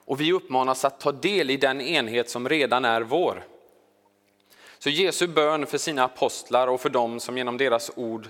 och 0.04 0.20
vi 0.20 0.32
uppmanas 0.32 0.84
att 0.84 1.00
ta 1.00 1.12
del 1.12 1.50
i 1.50 1.56
den 1.56 1.80
enhet 1.80 2.30
som 2.30 2.48
redan 2.48 2.84
är 2.84 3.00
vår. 3.00 3.44
Så 4.78 4.90
Jesu 4.90 5.26
bön 5.26 5.66
för 5.66 5.78
sina 5.78 6.04
apostlar 6.04 6.68
och 6.68 6.80
för 6.80 6.90
dem 6.90 7.20
som 7.20 7.38
genom 7.38 7.58
deras 7.58 7.90
ord 7.96 8.28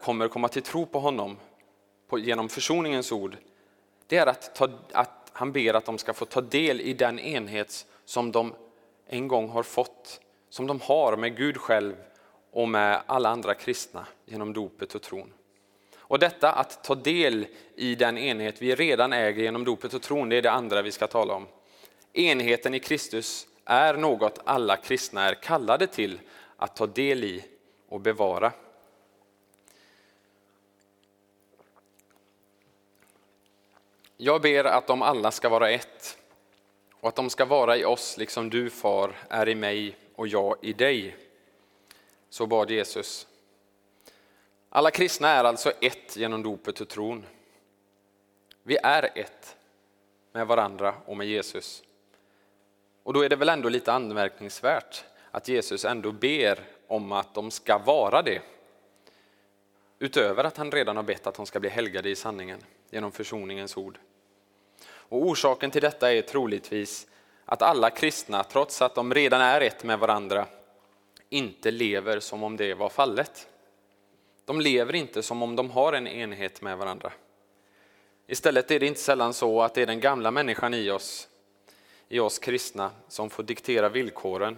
kommer 0.00 0.28
komma 0.28 0.48
till 0.48 0.62
tro 0.62 0.86
på 0.86 0.98
honom 0.98 1.36
genom 2.16 2.48
försoningens 2.48 3.12
ord, 3.12 3.36
det 4.06 4.16
är 4.16 4.26
att, 4.26 4.54
ta, 4.54 4.68
att 4.92 5.30
han 5.32 5.52
ber 5.52 5.74
att 5.74 5.84
de 5.84 5.98
ska 5.98 6.12
få 6.12 6.24
ta 6.24 6.40
del 6.40 6.80
i 6.80 6.92
den 6.92 7.18
enhet 7.18 7.86
som 8.04 8.32
de 8.32 8.54
en 9.06 9.28
gång 9.28 9.48
har 9.48 9.62
fått, 9.62 10.20
som 10.50 10.66
de 10.66 10.80
har 10.80 11.16
med 11.16 11.36
Gud 11.36 11.56
själv 11.56 11.94
och 12.50 12.68
med 12.68 13.02
alla 13.06 13.28
andra 13.28 13.54
kristna 13.54 14.06
genom 14.24 14.52
dopet 14.52 14.94
och 14.94 15.02
tron. 15.02 15.32
Och 15.96 16.18
detta 16.18 16.52
att 16.52 16.84
ta 16.84 16.94
del 16.94 17.46
i 17.74 17.94
den 17.94 18.18
enhet 18.18 18.62
vi 18.62 18.74
redan 18.74 19.12
äger 19.12 19.42
genom 19.42 19.64
dopet 19.64 19.94
och 19.94 20.02
tron, 20.02 20.28
det 20.28 20.36
är 20.36 20.42
det 20.42 20.50
andra 20.50 20.82
vi 20.82 20.92
ska 20.92 21.06
tala 21.06 21.34
om. 21.34 21.46
Enheten 22.12 22.74
i 22.74 22.80
Kristus 22.80 23.46
är 23.64 23.94
något 23.94 24.40
alla 24.44 24.76
kristna 24.76 25.22
är 25.22 25.34
kallade 25.34 25.86
till 25.86 26.20
att 26.56 26.76
ta 26.76 26.86
del 26.86 27.24
i 27.24 27.44
och 27.88 28.00
bevara. 28.00 28.52
Jag 34.20 34.42
ber 34.42 34.64
att 34.64 34.86
de 34.86 35.02
alla 35.02 35.30
ska 35.30 35.48
vara 35.48 35.70
ett 35.70 36.18
och 37.00 37.08
att 37.08 37.16
de 37.16 37.30
ska 37.30 37.44
vara 37.44 37.76
i 37.76 37.84
oss 37.84 38.16
liksom 38.16 38.50
du 38.50 38.70
far 38.70 39.12
är 39.28 39.48
i 39.48 39.54
mig 39.54 39.96
och 40.14 40.28
jag 40.28 40.56
i 40.62 40.72
dig. 40.72 41.16
Så 42.28 42.46
bad 42.46 42.70
Jesus. 42.70 43.26
Alla 44.68 44.90
kristna 44.90 45.28
är 45.28 45.44
alltså 45.44 45.72
ett 45.80 46.16
genom 46.16 46.42
dopet 46.42 46.80
och 46.80 46.88
tron. 46.88 47.26
Vi 48.62 48.76
är 48.82 49.10
ett 49.14 49.56
med 50.32 50.46
varandra 50.46 50.94
och 51.06 51.16
med 51.16 51.26
Jesus. 51.26 51.82
Och 53.02 53.12
då 53.12 53.20
är 53.20 53.28
det 53.28 53.36
väl 53.36 53.48
ändå 53.48 53.68
lite 53.68 53.92
anmärkningsvärt 53.92 55.04
att 55.30 55.48
Jesus 55.48 55.84
ändå 55.84 56.12
ber 56.12 56.58
om 56.86 57.12
att 57.12 57.34
de 57.34 57.50
ska 57.50 57.78
vara 57.78 58.22
det. 58.22 58.42
Utöver 59.98 60.44
att 60.44 60.56
han 60.56 60.70
redan 60.70 60.96
har 60.96 61.02
bett 61.02 61.26
att 61.26 61.34
de 61.34 61.46
ska 61.46 61.60
bli 61.60 61.70
helgade 61.70 62.10
i 62.10 62.16
sanningen 62.16 62.64
genom 62.90 63.12
försoningens 63.12 63.76
ord. 63.76 63.98
Och 65.08 65.26
orsaken 65.26 65.70
till 65.70 65.82
detta 65.82 66.12
är 66.12 66.22
troligtvis 66.22 67.06
att 67.44 67.62
alla 67.62 67.90
kristna, 67.90 68.44
trots 68.44 68.82
att 68.82 68.94
de 68.94 69.14
redan 69.14 69.40
är 69.40 69.60
ett 69.60 69.84
med 69.84 69.98
varandra, 69.98 70.46
inte 71.28 71.70
lever 71.70 72.20
som 72.20 72.42
om 72.42 72.56
det 72.56 72.74
var 72.74 72.88
fallet. 72.88 73.48
De 74.44 74.60
lever 74.60 74.94
inte 74.94 75.22
som 75.22 75.42
om 75.42 75.56
de 75.56 75.70
har 75.70 75.92
en 75.92 76.06
enhet 76.06 76.62
med 76.62 76.78
varandra. 76.78 77.12
Istället 78.26 78.70
är 78.70 78.80
det 78.80 78.86
inte 78.86 79.00
sällan 79.00 79.34
så 79.34 79.62
att 79.62 79.74
det 79.74 79.82
är 79.82 79.86
den 79.86 80.00
gamla 80.00 80.30
människan 80.30 80.74
i 80.74 80.90
oss, 80.90 81.28
i 82.08 82.18
oss 82.18 82.38
kristna, 82.38 82.90
som 83.08 83.30
får 83.30 83.42
diktera 83.42 83.88
villkoren. 83.88 84.56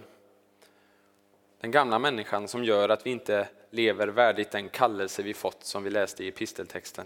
Den 1.61 1.71
gamla 1.71 1.99
människan 1.99 2.47
som 2.47 2.63
gör 2.63 2.89
att 2.89 3.05
vi 3.05 3.09
inte 3.09 3.47
lever 3.69 4.07
värdigt 4.07 4.51
den 4.51 4.69
kallelse 4.69 5.23
vi 5.23 5.33
fått 5.33 5.63
som 5.63 5.83
vi 5.83 5.89
läste 5.89 6.23
i 6.23 6.27
episteltexten. 6.27 7.05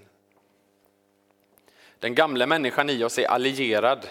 Den 2.05 2.15
gamla 2.15 2.45
människan 2.45 2.89
i 2.89 3.03
oss 3.03 3.19
är 3.19 3.27
allierad 3.27 4.07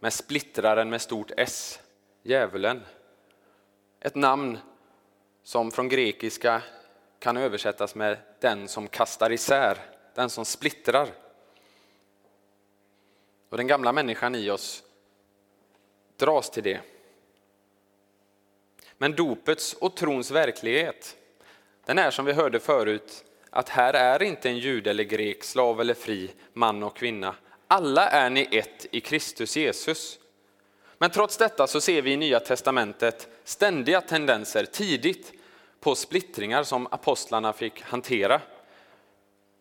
med 0.00 0.12
splittraren 0.12 0.90
med 0.90 1.00
stort 1.00 1.30
S, 1.36 1.80
djävulen. 2.22 2.82
Ett 4.00 4.14
namn 4.14 4.58
som 5.42 5.70
från 5.70 5.88
grekiska 5.88 6.62
kan 7.18 7.36
översättas 7.36 7.94
med 7.94 8.18
den 8.40 8.68
som 8.68 8.88
kastar 8.88 9.32
isär, 9.32 9.78
den 10.14 10.30
som 10.30 10.44
splittrar. 10.44 11.08
Och 13.48 13.56
den 13.56 13.66
gamla 13.66 13.92
människan 13.92 14.34
i 14.34 14.50
oss 14.50 14.82
dras 16.16 16.50
till 16.50 16.62
det. 16.62 16.80
Men 18.98 19.12
dopets 19.12 19.74
och 19.74 19.96
trons 19.96 20.30
verklighet, 20.30 21.16
den 21.84 21.98
är 21.98 22.10
som 22.10 22.24
vi 22.24 22.32
hörde 22.32 22.60
förut, 22.60 23.24
att 23.50 23.68
här 23.68 23.94
är 23.94 24.22
inte 24.22 24.48
en 24.48 24.58
jude 24.58 24.90
eller 24.90 25.04
grek, 25.04 25.44
slav 25.44 25.80
eller 25.80 25.94
fri, 25.94 26.30
man 26.52 26.82
och 26.82 26.96
kvinna. 26.96 27.34
Alla 27.68 28.08
är 28.08 28.30
ni 28.30 28.48
ett 28.52 28.86
i 28.90 29.00
Kristus 29.00 29.56
Jesus. 29.56 30.18
Men 30.98 31.10
trots 31.10 31.36
detta 31.36 31.66
så 31.66 31.80
ser 31.80 32.02
vi 32.02 32.12
i 32.12 32.16
Nya 32.16 32.40
Testamentet 32.40 33.28
ständiga 33.44 34.00
tendenser 34.00 34.64
tidigt 34.64 35.32
på 35.80 35.94
splittringar 35.94 36.62
som 36.62 36.86
apostlarna 36.86 37.52
fick 37.52 37.82
hantera. 37.82 38.40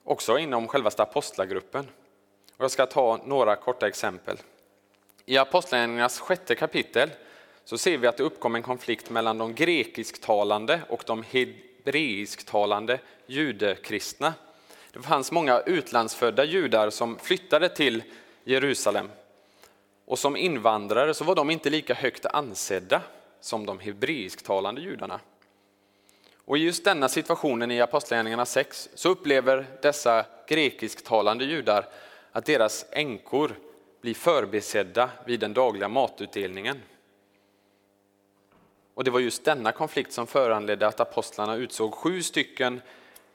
Också 0.03 0.38
inom 0.38 0.67
självaste 0.67 1.03
apostlagruppen. 1.03 1.88
Och 2.58 2.63
jag 2.63 2.72
ska 2.72 2.86
ta 2.86 3.19
några 3.25 3.55
korta 3.55 3.88
exempel. 3.88 4.38
I 5.25 5.38
Apostlagärningarnas 5.38 6.19
sjätte 6.19 6.55
kapitel 6.55 7.10
så 7.65 7.77
ser 7.77 7.98
vi 7.98 8.08
att 8.08 8.17
det 8.17 8.24
uppkom 8.24 8.55
en 8.55 8.63
konflikt 8.63 9.10
mellan 9.10 9.38
de 9.38 9.55
grekisktalande 9.55 10.81
och 10.89 11.03
de 11.08 11.24
hebreisktalande 11.89 13.00
judekristna. 13.25 14.34
Det 14.93 15.01
fanns 15.01 15.31
många 15.31 15.60
utlandsfödda 15.60 16.43
judar 16.43 16.89
som 16.89 17.19
flyttade 17.19 17.69
till 17.69 18.03
Jerusalem. 18.43 19.10
Och 20.05 20.19
som 20.19 20.38
invandrare 20.38 21.13
så 21.13 21.24
var 21.24 21.36
de 21.36 21.50
inte 21.50 21.69
lika 21.69 21.93
högt 21.93 22.25
ansedda 22.25 23.01
som 23.41 23.65
de 23.65 23.79
hebreisktalande 23.79 24.81
judarna. 24.81 25.19
Och 26.46 26.58
i 26.58 26.62
just 26.62 26.84
denna 26.84 27.10
situationen 27.10 27.72
i 27.72 27.81
Apostlagärningarna 27.81 28.46
6 28.46 28.89
så 28.93 29.10
upplever 29.10 29.65
dessa 29.81 30.25
grekisktalande 30.48 31.46
judar 31.46 31.86
att 32.31 32.46
deras 32.46 32.86
änkor 32.91 33.55
blir 34.01 34.13
förbesedda 34.13 35.10
vid 35.25 35.39
den 35.39 35.53
dagliga 35.53 35.88
matutdelningen. 35.88 36.81
Och 38.99 39.05
det 39.05 39.11
var 39.11 39.19
just 39.19 39.43
denna 39.43 39.71
konflikt 39.71 40.11
som 40.11 40.27
föranledde 40.27 40.87
att 40.87 40.99
apostlarna 40.99 41.55
utsåg 41.55 41.93
sju 41.93 42.23
stycken 42.23 42.81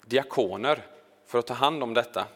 diakoner 0.07 0.87
för 1.27 1.39
att 1.39 1.47
ta 1.47 1.55
hand 1.55 1.83
om 1.83 1.95
detta. 1.95 2.27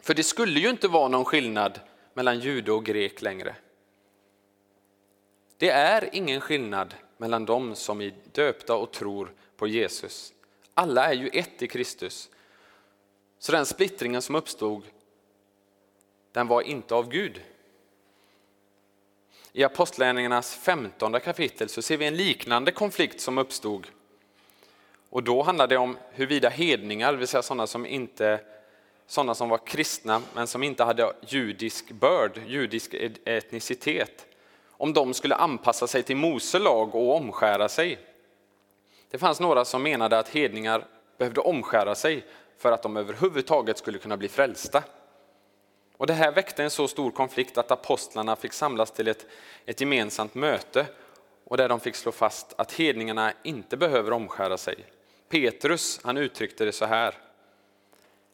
För 0.00 0.14
det 0.14 0.22
skulle 0.22 0.60
ju 0.60 0.70
inte 0.70 0.88
vara 0.88 1.08
någon 1.08 1.24
skillnad 1.24 1.80
mellan 2.14 2.40
jude 2.40 2.72
och 2.72 2.84
grek 2.84 3.22
längre. 3.22 3.56
Det 5.56 5.70
är 5.70 6.08
ingen 6.12 6.40
skillnad 6.40 6.94
mellan 7.16 7.44
dem 7.44 7.74
som 7.74 8.00
är 8.00 8.12
döpta 8.32 8.76
och 8.76 8.92
tror 8.92 9.32
på 9.56 9.66
Jesus. 9.66 10.32
Alla 10.74 11.06
är 11.06 11.14
ju 11.14 11.28
ett 11.28 11.62
i 11.62 11.66
Kristus. 11.66 12.30
Så 13.38 13.52
den 13.52 13.66
splittringen 13.66 14.22
som 14.22 14.34
uppstod, 14.34 14.82
den 16.32 16.46
var 16.46 16.62
inte 16.62 16.94
av 16.94 17.08
Gud. 17.08 17.40
I 19.58 19.64
Apostlagärningarnas 19.64 20.54
15 20.54 21.20
kapitel 21.20 21.68
så 21.68 21.82
ser 21.82 21.96
vi 21.96 22.06
en 22.06 22.16
liknande 22.16 22.72
konflikt 22.72 23.20
som 23.20 23.38
uppstod. 23.38 23.86
Och 25.10 25.22
då 25.22 25.42
handlar 25.42 25.66
det 25.66 25.76
om 25.76 25.96
huruvida 26.12 26.48
hedningar, 26.48 27.12
det 27.12 27.18
vill 27.18 27.28
säga 27.28 27.42
sådana 27.42 27.66
som, 27.66 27.86
inte, 27.86 28.40
sådana 29.06 29.34
som 29.34 29.48
var 29.48 29.58
kristna 29.58 30.22
men 30.34 30.46
som 30.46 30.62
inte 30.62 30.84
hade 30.84 31.12
judisk 31.26 31.90
börd, 31.90 32.40
judisk 32.46 32.94
etnicitet, 33.24 34.26
om 34.70 34.92
de 34.92 35.14
skulle 35.14 35.34
anpassa 35.34 35.86
sig 35.86 36.02
till 36.02 36.16
Mose 36.16 36.58
lag 36.58 36.94
och 36.94 37.16
omskära 37.16 37.68
sig. 37.68 37.98
Det 39.10 39.18
fanns 39.18 39.40
några 39.40 39.64
som 39.64 39.82
menade 39.82 40.18
att 40.18 40.28
hedningar 40.28 40.84
behövde 41.16 41.40
omskära 41.40 41.94
sig 41.94 42.24
för 42.58 42.72
att 42.72 42.82
de 42.82 42.96
överhuvudtaget 42.96 43.78
skulle 43.78 43.98
kunna 43.98 44.16
bli 44.16 44.28
frälsta. 44.28 44.82
Och 45.98 46.06
Det 46.06 46.12
här 46.12 46.32
väckte 46.32 46.64
en 46.64 46.70
så 46.70 46.88
stor 46.88 47.10
konflikt 47.10 47.58
att 47.58 47.70
apostlarna 47.70 48.36
fick 48.36 48.52
samlas 48.52 48.90
till 48.90 49.08
ett, 49.08 49.26
ett 49.66 49.80
gemensamt 49.80 50.34
möte 50.34 50.86
och 51.44 51.56
där 51.56 51.68
de 51.68 51.80
fick 51.80 51.94
slå 51.94 52.12
fast 52.12 52.54
att 52.58 52.72
hedningarna 52.72 53.32
inte 53.42 53.76
behöver 53.76 54.12
omskära 54.12 54.58
sig. 54.58 54.76
Petrus 55.28 56.00
han 56.04 56.16
uttryckte 56.16 56.64
det 56.64 56.72
så 56.72 56.84
här. 56.84 57.14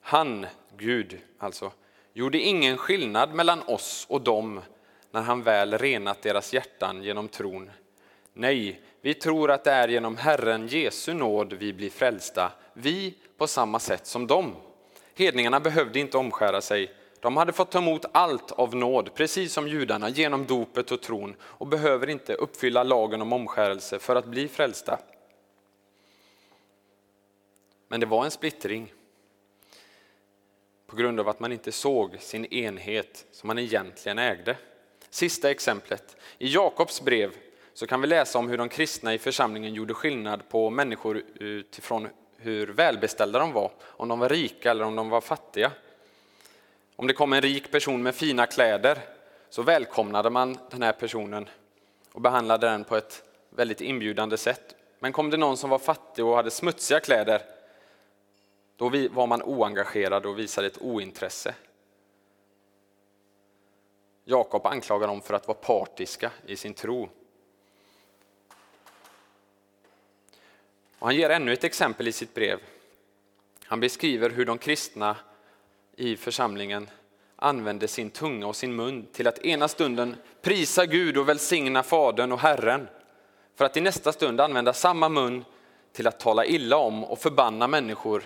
Han, 0.00 0.46
Gud 0.76 1.18
alltså, 1.38 1.72
gjorde 2.12 2.38
ingen 2.38 2.76
skillnad 2.76 3.34
mellan 3.34 3.62
oss 3.62 4.06
och 4.08 4.20
dem 4.20 4.60
när 5.10 5.22
han 5.22 5.42
väl 5.42 5.78
renat 5.78 6.22
deras 6.22 6.52
hjärtan 6.52 7.02
genom 7.02 7.28
tron. 7.28 7.70
Nej, 8.32 8.80
vi 9.00 9.14
tror 9.14 9.50
att 9.50 9.64
det 9.64 9.70
är 9.70 9.88
genom 9.88 10.16
Herren 10.16 10.68
Jesu 10.68 11.14
nåd 11.14 11.52
vi 11.52 11.72
blir 11.72 11.90
frälsta, 11.90 12.52
vi 12.74 13.14
på 13.36 13.46
samma 13.46 13.78
sätt 13.78 14.06
som 14.06 14.26
dem. 14.26 14.56
Hedningarna 15.14 15.60
behövde 15.60 16.00
inte 16.00 16.18
omskära 16.18 16.60
sig, 16.60 16.90
de 17.24 17.36
hade 17.36 17.52
fått 17.52 17.70
ta 17.70 17.78
emot 17.78 18.04
allt 18.12 18.52
av 18.52 18.76
nåd, 18.76 19.14
precis 19.14 19.52
som 19.52 19.68
judarna, 19.68 20.08
genom 20.08 20.46
dopet 20.46 20.90
och 20.90 21.02
tron 21.02 21.36
och 21.40 21.66
behöver 21.66 22.10
inte 22.10 22.34
uppfylla 22.34 22.82
lagen 22.82 23.22
om 23.22 23.32
omskärelse 23.32 23.98
för 23.98 24.16
att 24.16 24.26
bli 24.26 24.48
frälsta. 24.48 24.98
Men 27.88 28.00
det 28.00 28.06
var 28.06 28.24
en 28.24 28.30
splittring 28.30 28.92
på 30.86 30.96
grund 30.96 31.20
av 31.20 31.28
att 31.28 31.40
man 31.40 31.52
inte 31.52 31.72
såg 31.72 32.16
sin 32.20 32.44
enhet 32.44 33.26
som 33.32 33.46
man 33.46 33.58
egentligen 33.58 34.18
ägde. 34.18 34.56
Sista 35.10 35.50
exemplet. 35.50 36.16
I 36.38 36.48
Jakobs 36.54 37.02
brev 37.02 37.30
så 37.74 37.86
kan 37.86 38.00
vi 38.00 38.06
läsa 38.06 38.38
om 38.38 38.48
hur 38.48 38.58
de 38.58 38.68
kristna 38.68 39.14
i 39.14 39.18
församlingen 39.18 39.74
gjorde 39.74 39.94
skillnad 39.94 40.48
på 40.48 40.70
människor 40.70 41.22
utifrån 41.34 42.08
hur 42.36 42.66
välbeställda 42.66 43.38
de 43.38 43.52
var, 43.52 43.70
om 43.82 44.08
de 44.08 44.18
var 44.18 44.28
rika 44.28 44.70
eller 44.70 44.84
om 44.84 44.96
de 44.96 45.08
var 45.08 45.20
fattiga. 45.20 45.72
Om 46.96 47.06
det 47.06 47.12
kom 47.12 47.32
en 47.32 47.40
rik 47.40 47.70
person 47.70 48.02
med 48.02 48.14
fina 48.14 48.46
kläder 48.46 48.98
så 49.48 49.62
välkomnade 49.62 50.30
man 50.30 50.58
den 50.70 50.82
här 50.82 50.92
personen 50.92 51.48
och 52.12 52.20
behandlade 52.20 52.66
den 52.66 52.84
på 52.84 52.96
ett 52.96 53.22
väldigt 53.50 53.80
inbjudande 53.80 54.36
sätt. 54.36 54.74
Men 54.98 55.12
kom 55.12 55.30
det 55.30 55.36
någon 55.36 55.56
som 55.56 55.70
var 55.70 55.78
fattig 55.78 56.24
och 56.24 56.36
hade 56.36 56.50
smutsiga 56.50 57.00
kläder, 57.00 57.42
då 58.76 58.88
var 59.10 59.26
man 59.26 59.42
oengagerad 59.42 60.26
och 60.26 60.38
visade 60.38 60.66
ett 60.66 60.82
ointresse. 60.82 61.54
Jakob 64.24 64.66
anklagar 64.66 65.08
dem 65.08 65.22
för 65.22 65.34
att 65.34 65.48
vara 65.48 65.58
partiska 65.58 66.30
i 66.46 66.56
sin 66.56 66.74
tro. 66.74 67.08
Och 70.98 71.06
han 71.06 71.16
ger 71.16 71.30
ännu 71.30 71.52
ett 71.52 71.64
exempel 71.64 72.08
i 72.08 72.12
sitt 72.12 72.34
brev. 72.34 72.58
Han 73.64 73.80
beskriver 73.80 74.30
hur 74.30 74.46
de 74.46 74.58
kristna 74.58 75.16
i 75.96 76.16
församlingen 76.16 76.90
använde 77.36 77.88
sin 77.88 78.10
tunga 78.10 78.46
och 78.46 78.56
sin 78.56 78.76
mun 78.76 79.06
till 79.12 79.26
att 79.26 79.38
ena 79.38 79.68
stunden 79.68 80.16
prisa 80.42 80.86
Gud 80.86 81.16
och 81.16 81.28
välsigna 81.28 81.82
Fadern 81.82 82.32
och 82.32 82.38
Herren, 82.38 82.88
för 83.56 83.64
att 83.64 83.76
i 83.76 83.80
nästa 83.80 84.12
stund 84.12 84.40
använda 84.40 84.72
samma 84.72 85.08
mun 85.08 85.44
till 85.92 86.06
att 86.06 86.20
tala 86.20 86.44
illa 86.44 86.76
om 86.76 87.04
och 87.04 87.18
förbanna 87.18 87.68
människor 87.68 88.22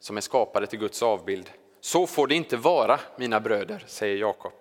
som 0.00 0.16
är 0.16 0.20
skapade 0.20 0.66
till 0.66 0.78
Guds 0.78 1.02
avbild. 1.02 1.50
Så 1.80 2.06
får 2.06 2.26
det 2.26 2.34
inte 2.34 2.56
vara, 2.56 3.00
mina 3.16 3.40
bröder, 3.40 3.84
säger 3.86 4.16
Jakob. 4.16 4.52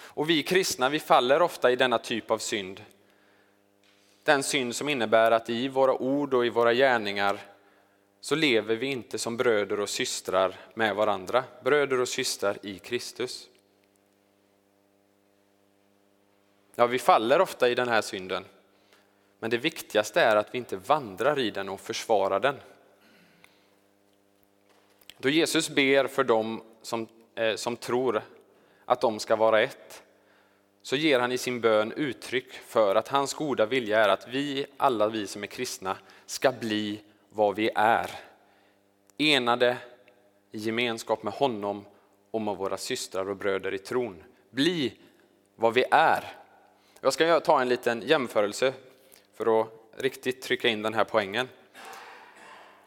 Och 0.00 0.30
vi 0.30 0.42
kristna, 0.42 0.88
vi 0.88 1.00
faller 1.00 1.42
ofta 1.42 1.70
i 1.70 1.76
denna 1.76 1.98
typ 1.98 2.30
av 2.30 2.38
synd. 2.38 2.84
Den 4.22 4.42
synd 4.42 4.76
som 4.76 4.88
innebär 4.88 5.30
att 5.30 5.50
i 5.50 5.68
våra 5.68 5.94
ord 5.94 6.34
och 6.34 6.46
i 6.46 6.48
våra 6.48 6.74
gärningar 6.74 7.40
så 8.20 8.34
lever 8.34 8.76
vi 8.76 8.86
inte 8.86 9.18
som 9.18 9.36
bröder 9.36 9.80
och 9.80 9.88
systrar 9.88 10.56
med 10.74 10.94
varandra, 10.94 11.44
bröder 11.64 12.00
och 12.00 12.08
systrar 12.08 12.58
i 12.62 12.78
Kristus. 12.78 13.48
Ja, 16.74 16.86
vi 16.86 16.98
faller 16.98 17.40
ofta 17.40 17.68
i 17.68 17.74
den 17.74 17.88
här 17.88 18.02
synden, 18.02 18.44
men 19.38 19.50
det 19.50 19.58
viktigaste 19.58 20.20
är 20.20 20.36
att 20.36 20.54
vi 20.54 20.58
inte 20.58 20.76
vandrar 20.76 21.38
i 21.38 21.50
den 21.50 21.68
och 21.68 21.80
försvarar 21.80 22.40
den. 22.40 22.56
Då 25.18 25.28
Jesus 25.28 25.70
ber 25.70 26.06
för 26.06 26.24
dem 26.24 26.62
som, 26.82 27.08
eh, 27.34 27.54
som 27.54 27.76
tror 27.76 28.22
att 28.84 29.00
de 29.00 29.18
ska 29.18 29.36
vara 29.36 29.62
ett, 29.62 30.02
så 30.82 30.96
ger 30.96 31.20
han 31.20 31.32
i 31.32 31.38
sin 31.38 31.60
bön 31.60 31.92
uttryck 31.92 32.52
för 32.52 32.94
att 32.94 33.08
hans 33.08 33.34
goda 33.34 33.66
vilja 33.66 34.04
är 34.04 34.08
att 34.08 34.28
vi, 34.28 34.66
alla 34.76 35.08
vi 35.08 35.26
som 35.26 35.42
är 35.42 35.46
kristna, 35.46 35.96
ska 36.26 36.52
bli 36.52 37.00
vad 37.30 37.56
vi 37.56 37.70
är. 37.74 38.10
Enade 39.18 39.76
i 40.52 40.58
gemenskap 40.58 41.22
med 41.22 41.32
honom 41.32 41.84
och 42.30 42.40
med 42.40 42.56
våra 42.56 42.76
systrar 42.76 43.28
och 43.28 43.36
bröder 43.36 43.74
i 43.74 43.78
tron. 43.78 44.24
Bli 44.50 44.92
vad 45.56 45.74
vi 45.74 45.84
är. 45.90 46.32
Jag 47.00 47.12
ska 47.12 47.40
ta 47.40 47.60
en 47.60 47.68
liten 47.68 48.02
jämförelse 48.06 48.72
för 49.34 49.60
att 49.60 49.68
riktigt 49.96 50.42
trycka 50.42 50.68
in 50.68 50.82
den 50.82 50.94
här 50.94 51.04
poängen. 51.04 51.48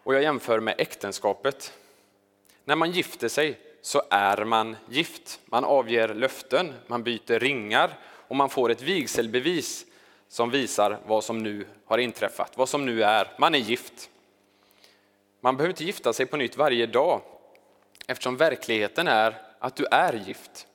Och 0.03 0.15
jag 0.15 0.23
jämför 0.23 0.59
med 0.59 0.75
äktenskapet. 0.77 1.73
När 2.65 2.75
man 2.75 2.91
gifter 2.91 3.27
sig 3.27 3.59
så 3.81 4.01
är 4.09 4.45
man 4.45 4.75
gift. 4.89 5.39
Man 5.45 5.63
avger 5.63 6.13
löften, 6.13 6.73
man 6.87 7.03
byter 7.03 7.39
ringar 7.39 7.97
och 8.03 8.35
man 8.35 8.49
får 8.49 8.69
ett 8.69 8.81
vigselbevis 8.81 9.85
som 10.27 10.49
visar 10.49 10.99
vad 11.05 11.23
som 11.23 11.43
nu 11.43 11.65
har 11.85 11.97
inträffat, 11.97 12.57
vad 12.57 12.69
som 12.69 12.85
nu 12.85 13.03
är. 13.03 13.31
Man 13.39 13.55
är 13.55 13.59
gift. 13.59 14.09
Man 15.43 15.57
behöver 15.57 15.73
inte 15.73 15.83
gifta 15.83 16.13
sig 16.13 16.25
på 16.25 16.37
nytt 16.37 16.57
varje 16.57 16.85
dag 16.85 17.21
eftersom 18.07 18.37
verkligheten 18.37 19.07
är 19.07 19.41
att 19.59 19.75
du 19.75 19.85
är 19.91 20.13
gift. 20.13 20.67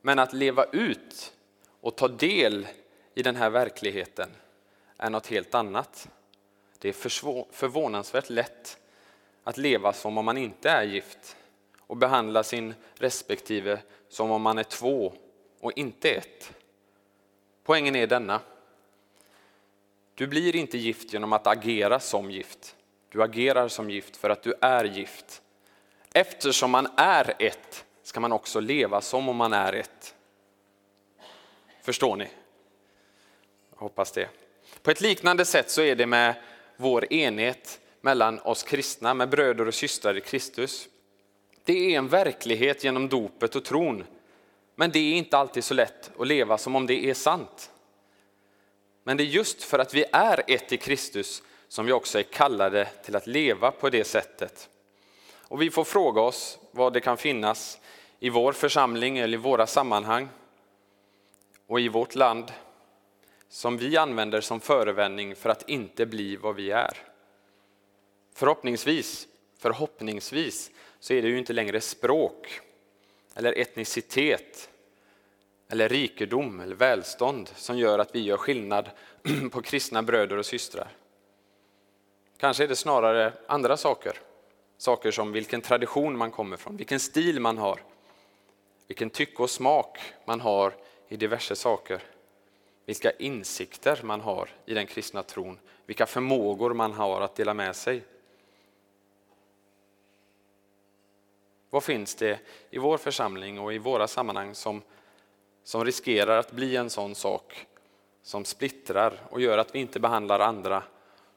Men 0.00 0.18
att 0.18 0.32
leva 0.32 0.64
ut 0.64 1.32
och 1.80 1.96
ta 1.96 2.08
del 2.08 2.66
i 3.14 3.22
den 3.22 3.36
här 3.36 3.50
verkligheten 3.50 4.30
är 4.96 5.10
något 5.10 5.26
helt 5.26 5.54
annat. 5.54 6.08
Det 6.78 6.88
är 6.88 6.92
förvånansvärt 7.52 8.30
lätt 8.30 8.78
att 9.44 9.56
leva 9.56 9.92
som 9.92 10.18
om 10.18 10.24
man 10.24 10.38
inte 10.38 10.70
är 10.70 10.82
gift 10.82 11.36
och 11.80 11.96
behandla 11.96 12.42
sin 12.42 12.74
respektive 12.94 13.78
som 14.08 14.30
om 14.30 14.42
man 14.42 14.58
är 14.58 14.64
två 14.64 15.12
och 15.60 15.72
inte 15.78 16.10
ett. 16.10 16.52
Poängen 17.64 17.96
är 17.96 18.06
denna. 18.06 18.40
Du 20.14 20.26
blir 20.26 20.56
inte 20.56 20.78
gift 20.78 21.12
genom 21.12 21.32
att 21.32 21.46
agera 21.46 22.00
som 22.00 22.30
gift. 22.30 22.76
Du 23.08 23.22
agerar 23.22 23.68
som 23.68 23.90
gift 23.90 24.16
för 24.16 24.30
att 24.30 24.42
du 24.42 24.54
är 24.60 24.84
gift. 24.84 25.42
Eftersom 26.12 26.70
man 26.70 26.88
är 26.96 27.34
ett 27.38 27.84
ska 28.02 28.20
man 28.20 28.32
också 28.32 28.60
leva 28.60 29.00
som 29.00 29.28
om 29.28 29.36
man 29.36 29.52
är 29.52 29.72
ett. 29.72 30.14
Förstår 31.82 32.16
ni? 32.16 32.28
Jag 33.70 33.78
hoppas 33.78 34.12
det. 34.12 34.28
På 34.82 34.90
ett 34.90 35.00
liknande 35.00 35.44
sätt 35.44 35.70
så 35.70 35.82
är 35.82 35.96
det 35.96 36.06
med 36.06 36.34
vår 36.76 37.12
enhet 37.12 37.80
mellan 38.00 38.38
oss 38.38 38.62
kristna, 38.62 39.14
med 39.14 39.28
bröder 39.28 39.68
och 39.68 39.74
systrar 39.74 40.16
i 40.16 40.20
Kristus. 40.20 40.88
Det 41.64 41.94
är 41.94 41.98
en 41.98 42.08
verklighet 42.08 42.84
genom 42.84 43.08
dopet 43.08 43.56
och 43.56 43.64
tron, 43.64 44.04
men 44.74 44.90
det 44.90 44.98
är 44.98 45.14
inte 45.14 45.38
alltid 45.38 45.64
så 45.64 45.74
lätt 45.74 46.10
att 46.18 46.26
leva 46.26 46.58
som 46.58 46.76
om 46.76 46.86
det 46.86 47.10
är 47.10 47.14
sant. 47.14 47.70
Men 49.04 49.16
det 49.16 49.22
är 49.22 49.26
just 49.26 49.62
för 49.62 49.78
att 49.78 49.94
vi 49.94 50.04
är 50.12 50.42
ett 50.46 50.72
i 50.72 50.76
Kristus 50.76 51.42
som 51.68 51.86
vi 51.86 51.92
också 51.92 52.18
är 52.18 52.22
kallade 52.22 52.88
till 53.04 53.16
att 53.16 53.26
leva 53.26 53.70
på 53.70 53.90
det 53.90 54.04
sättet. 54.04 54.68
Och 55.42 55.62
vi 55.62 55.70
får 55.70 55.84
fråga 55.84 56.20
oss 56.20 56.58
vad 56.70 56.92
det 56.92 57.00
kan 57.00 57.16
finnas 57.16 57.78
i 58.20 58.30
vår 58.30 58.52
församling 58.52 59.18
eller 59.18 59.38
i 59.38 59.40
våra 59.40 59.66
sammanhang 59.66 60.28
och 61.66 61.80
i 61.80 61.88
vårt 61.88 62.14
land 62.14 62.52
som 63.48 63.78
vi 63.78 63.96
använder 63.96 64.40
som 64.40 64.60
förevändning 64.60 65.36
för 65.36 65.50
att 65.50 65.68
inte 65.68 66.06
bli 66.06 66.36
vad 66.36 66.54
vi 66.54 66.70
är. 66.70 66.98
Förhoppningsvis, 68.34 69.28
förhoppningsvis 69.58 70.70
så 71.00 71.12
är 71.12 71.22
det 71.22 71.28
ju 71.28 71.38
inte 71.38 71.52
längre 71.52 71.80
språk 71.80 72.60
eller 73.34 73.58
etnicitet 73.58 74.70
eller 75.68 75.88
rikedom 75.88 76.60
eller 76.60 76.76
välstånd 76.76 77.50
som 77.54 77.78
gör 77.78 77.98
att 77.98 78.14
vi 78.14 78.20
gör 78.20 78.36
skillnad 78.36 78.90
på 79.52 79.62
kristna 79.62 80.02
bröder 80.02 80.36
och 80.36 80.46
systrar. 80.46 80.88
Kanske 82.38 82.64
är 82.64 82.68
det 82.68 82.76
snarare 82.76 83.32
andra 83.46 83.76
saker. 83.76 84.20
Saker 84.76 85.10
som 85.10 85.32
vilken 85.32 85.60
tradition 85.60 86.18
man 86.18 86.30
kommer 86.30 86.56
från, 86.56 86.76
vilken 86.76 87.00
stil 87.00 87.40
man 87.40 87.58
har, 87.58 87.80
vilken 88.86 89.10
tycke 89.10 89.42
och 89.42 89.50
smak 89.50 89.98
man 90.24 90.40
har 90.40 90.74
i 91.08 91.16
diverse 91.16 91.56
saker. 91.56 92.02
Vilka 92.86 93.10
insikter 93.10 94.00
man 94.02 94.20
har 94.20 94.48
i 94.66 94.74
den 94.74 94.86
kristna 94.86 95.22
tron, 95.22 95.58
vilka 95.86 96.06
förmågor 96.06 96.74
man 96.74 96.92
har 96.92 97.20
att 97.20 97.34
dela 97.36 97.54
med 97.54 97.76
sig. 97.76 98.04
Vad 101.70 101.84
finns 101.84 102.14
det 102.14 102.40
i 102.70 102.78
vår 102.78 102.98
församling 102.98 103.60
och 103.60 103.72
i 103.72 103.78
våra 103.78 104.08
sammanhang 104.08 104.54
som, 104.54 104.82
som 105.64 105.84
riskerar 105.84 106.38
att 106.38 106.52
bli 106.52 106.76
en 106.76 106.90
sån 106.90 107.14
sak 107.14 107.66
som 108.22 108.44
splittrar 108.44 109.20
och 109.30 109.40
gör 109.40 109.58
att 109.58 109.74
vi 109.74 109.78
inte 109.78 110.00
behandlar 110.00 110.40
andra 110.40 110.82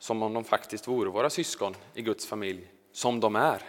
som 0.01 0.23
om 0.23 0.33
de 0.33 0.43
faktiskt 0.43 0.87
vore 0.87 1.09
våra 1.09 1.29
syskon 1.29 1.75
i 1.93 2.01
Guds 2.01 2.25
familj, 2.25 2.67
som 2.91 3.19
de 3.19 3.35
är. 3.35 3.61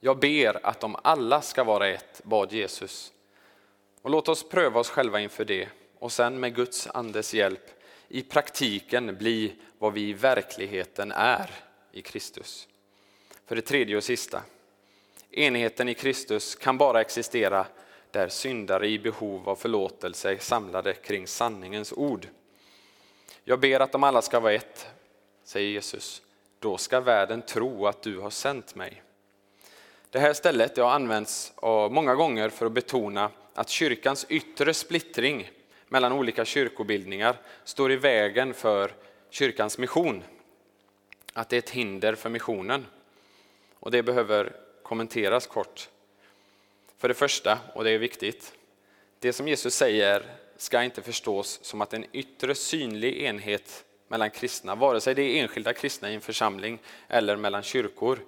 Jag 0.00 0.18
ber 0.18 0.66
att 0.66 0.80
de 0.80 0.96
alla 1.02 1.42
ska 1.42 1.64
vara 1.64 1.88
ett, 1.88 2.20
bad 2.24 2.52
Jesus. 2.52 3.12
Och 4.02 4.10
låt 4.10 4.28
oss 4.28 4.48
pröva 4.48 4.80
oss 4.80 4.90
själva 4.90 5.20
inför 5.20 5.44
det 5.44 5.68
och 5.98 6.12
sen 6.12 6.40
med 6.40 6.54
Guds 6.54 6.86
andes 6.86 7.34
hjälp 7.34 7.82
i 8.08 8.22
praktiken 8.22 9.16
bli 9.16 9.54
vad 9.78 9.92
vi 9.92 10.08
i 10.08 10.12
verkligheten 10.12 11.12
är 11.12 11.50
i 11.92 12.02
Kristus. 12.02 12.68
För 13.46 13.56
det 13.56 13.62
tredje 13.62 13.96
och 13.96 14.04
sista. 14.04 14.42
Enigheten 15.30 15.88
i 15.88 15.94
Kristus 15.94 16.54
kan 16.54 16.78
bara 16.78 17.00
existera 17.00 17.66
där 18.10 18.28
syndare 18.28 18.88
i 18.88 18.98
behov 18.98 19.48
av 19.48 19.56
förlåtelse 19.56 20.32
är 20.32 20.38
samlade 20.38 20.94
kring 20.94 21.26
sanningens 21.26 21.92
ord. 21.92 22.28
Jag 23.48 23.60
ber 23.60 23.80
att 23.80 23.92
de 23.92 24.04
alla 24.04 24.22
ska 24.22 24.40
vara 24.40 24.52
ett, 24.52 24.86
säger 25.44 25.70
Jesus. 25.70 26.22
Då 26.58 26.78
ska 26.78 27.00
världen 27.00 27.42
tro 27.42 27.86
att 27.86 28.02
du 28.02 28.18
har 28.18 28.30
sänt 28.30 28.74
mig. 28.74 29.02
Det 30.10 30.18
här 30.18 30.32
stället 30.32 30.76
har 30.76 30.90
använts 30.90 31.52
många 31.90 32.14
gånger 32.14 32.48
för 32.48 32.66
att 32.66 32.72
betona 32.72 33.30
att 33.54 33.68
kyrkans 33.68 34.26
yttre 34.28 34.74
splittring 34.74 35.50
mellan 35.88 36.12
olika 36.12 36.44
kyrkobildningar 36.44 37.36
står 37.64 37.92
i 37.92 37.96
vägen 37.96 38.54
för 38.54 38.92
kyrkans 39.30 39.78
mission. 39.78 40.22
Att 41.32 41.48
det 41.48 41.56
är 41.56 41.58
ett 41.58 41.70
hinder 41.70 42.14
för 42.14 42.30
missionen. 42.30 42.86
Och 43.74 43.90
det 43.90 44.02
behöver 44.02 44.52
kommenteras 44.82 45.46
kort. 45.46 45.88
För 46.98 47.08
det 47.08 47.14
första, 47.14 47.58
och 47.74 47.84
det 47.84 47.90
är 47.90 47.98
viktigt, 47.98 48.54
det 49.18 49.32
som 49.32 49.48
Jesus 49.48 49.74
säger 49.74 50.36
ska 50.56 50.82
inte 50.82 51.02
förstås 51.02 51.58
som 51.62 51.80
att 51.80 51.94
en 51.94 52.06
yttre 52.12 52.54
synlig 52.54 53.22
enhet 53.22 53.84
mellan 54.08 54.30
kristna, 54.30 54.74
vare 54.74 55.00
sig 55.00 55.14
det 55.14 55.22
är 55.22 55.42
enskilda 55.42 55.72
kristna 55.72 56.10
i 56.10 56.14
en 56.14 56.20
församling 56.20 56.78
eller 57.08 57.36
mellan 57.36 57.62
kyrkor, 57.62 58.18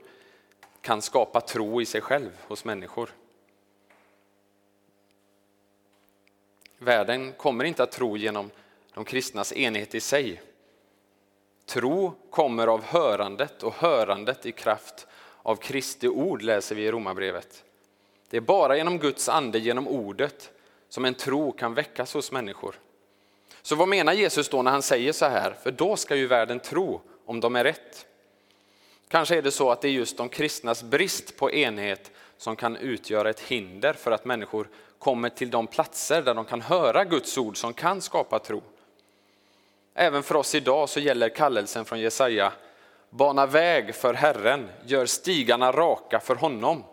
kan 0.81 1.03
skapa 1.03 1.41
tro 1.41 1.83
i 1.83 1.87
sig 1.87 2.01
själv 2.01 2.31
hos 2.41 2.65
människor. 2.65 3.11
Världen 6.79 7.33
kommer 7.33 7.65
inte 7.65 7.83
att 7.83 7.93
tro 7.93 8.17
genom 8.17 8.51
de 8.95 9.05
kristnas 9.05 9.53
enhet 9.53 9.95
i 9.95 10.01
sig. 10.01 10.43
Tro 11.67 12.15
kommer 12.31 12.67
av 12.67 12.83
hörandet 12.83 13.63
och 13.63 13.75
hörandet 13.75 14.47
i 14.47 14.53
kraft 14.53 15.07
av 15.43 15.57
Kristi 15.57 16.09
ord 16.09 16.43
läser 16.43 16.75
vi 16.75 16.83
i 16.83 16.91
Romarbrevet. 16.91 17.65
Det 18.31 18.37
är 18.37 18.41
bara 18.41 18.77
genom 18.77 18.99
Guds 18.99 19.29
ande, 19.29 19.59
genom 19.59 19.89
ordet, 19.89 20.51
som 20.89 21.05
en 21.05 21.15
tro 21.15 21.53
kan 21.53 21.75
väckas 21.75 22.15
hos 22.15 22.33
människor. 22.33 22.75
Så 23.63 23.75
vad 23.75 23.89
menar 23.89 24.13
Jesus 24.13 24.49
då 24.49 24.63
när 24.63 24.71
han 24.71 24.83
säger 24.83 25.13
så 25.13 25.27
här? 25.27 25.57
För 25.63 25.71
då 25.71 25.97
ska 25.97 26.17
ju 26.17 26.27
världen 26.27 26.61
tro 26.61 27.01
om 27.27 27.41
de 27.41 27.57
är 27.57 27.65
rätt. 27.65 28.07
Kanske 29.09 29.37
är 29.37 29.43
det 29.43 29.51
så 29.51 29.71
att 29.71 29.81
det 29.81 29.89
är 29.89 29.93
just 29.93 30.17
de 30.17 30.29
kristnas 30.29 30.83
brist 30.83 31.37
på 31.37 31.53
enhet 31.53 32.11
som 32.37 32.57
kan 32.57 32.77
utgöra 32.77 33.31
ett 33.31 33.41
hinder 33.41 33.93
för 33.93 34.11
att 34.11 34.25
människor 34.25 34.69
kommer 34.99 35.29
till 35.29 35.51
de 35.51 35.67
platser 35.67 36.23
där 36.23 36.35
de 36.35 36.45
kan 36.45 36.61
höra 36.61 37.05
Guds 37.05 37.39
ord 37.39 37.57
som 37.57 37.73
kan 37.73 38.01
skapa 38.01 38.39
tro. 38.39 38.63
Även 39.95 40.23
för 40.23 40.35
oss 40.35 40.55
idag 40.55 40.89
så 40.89 41.01
gäller 41.01 41.29
kallelsen 41.29 41.85
från 41.85 42.01
Jesaja, 42.01 42.53
bana 43.11 43.47
väg 43.47 43.95
för 43.95 44.15
Herren, 44.15 44.69
gör 44.87 45.07
stigarna 45.07 45.73
raka 45.73 46.21
för 46.21 46.35
honom. 46.35 46.85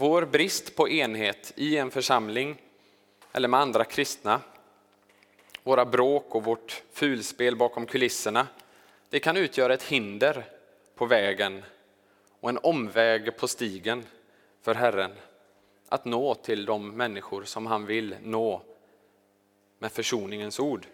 Vår 0.00 0.26
brist 0.26 0.76
på 0.76 0.88
enhet 0.88 1.52
i 1.56 1.76
en 1.76 1.90
församling 1.90 2.62
eller 3.32 3.48
med 3.48 3.60
andra 3.60 3.84
kristna, 3.84 4.40
våra 5.62 5.84
bråk 5.84 6.34
och 6.34 6.44
vårt 6.44 6.82
fulspel 6.92 7.56
bakom 7.56 7.86
kulisserna, 7.86 8.46
det 9.10 9.20
kan 9.20 9.36
utgöra 9.36 9.74
ett 9.74 9.82
hinder 9.82 10.44
på 10.94 11.06
vägen 11.06 11.62
och 12.40 12.48
en 12.48 12.58
omväg 12.58 13.36
på 13.36 13.48
stigen 13.48 14.06
för 14.62 14.74
Herren 14.74 15.10
att 15.88 16.04
nå 16.04 16.34
till 16.34 16.64
de 16.64 16.90
människor 16.90 17.44
som 17.44 17.66
han 17.66 17.86
vill 17.86 18.16
nå 18.22 18.62
med 19.78 19.92
försoningens 19.92 20.60
ord. 20.60 20.86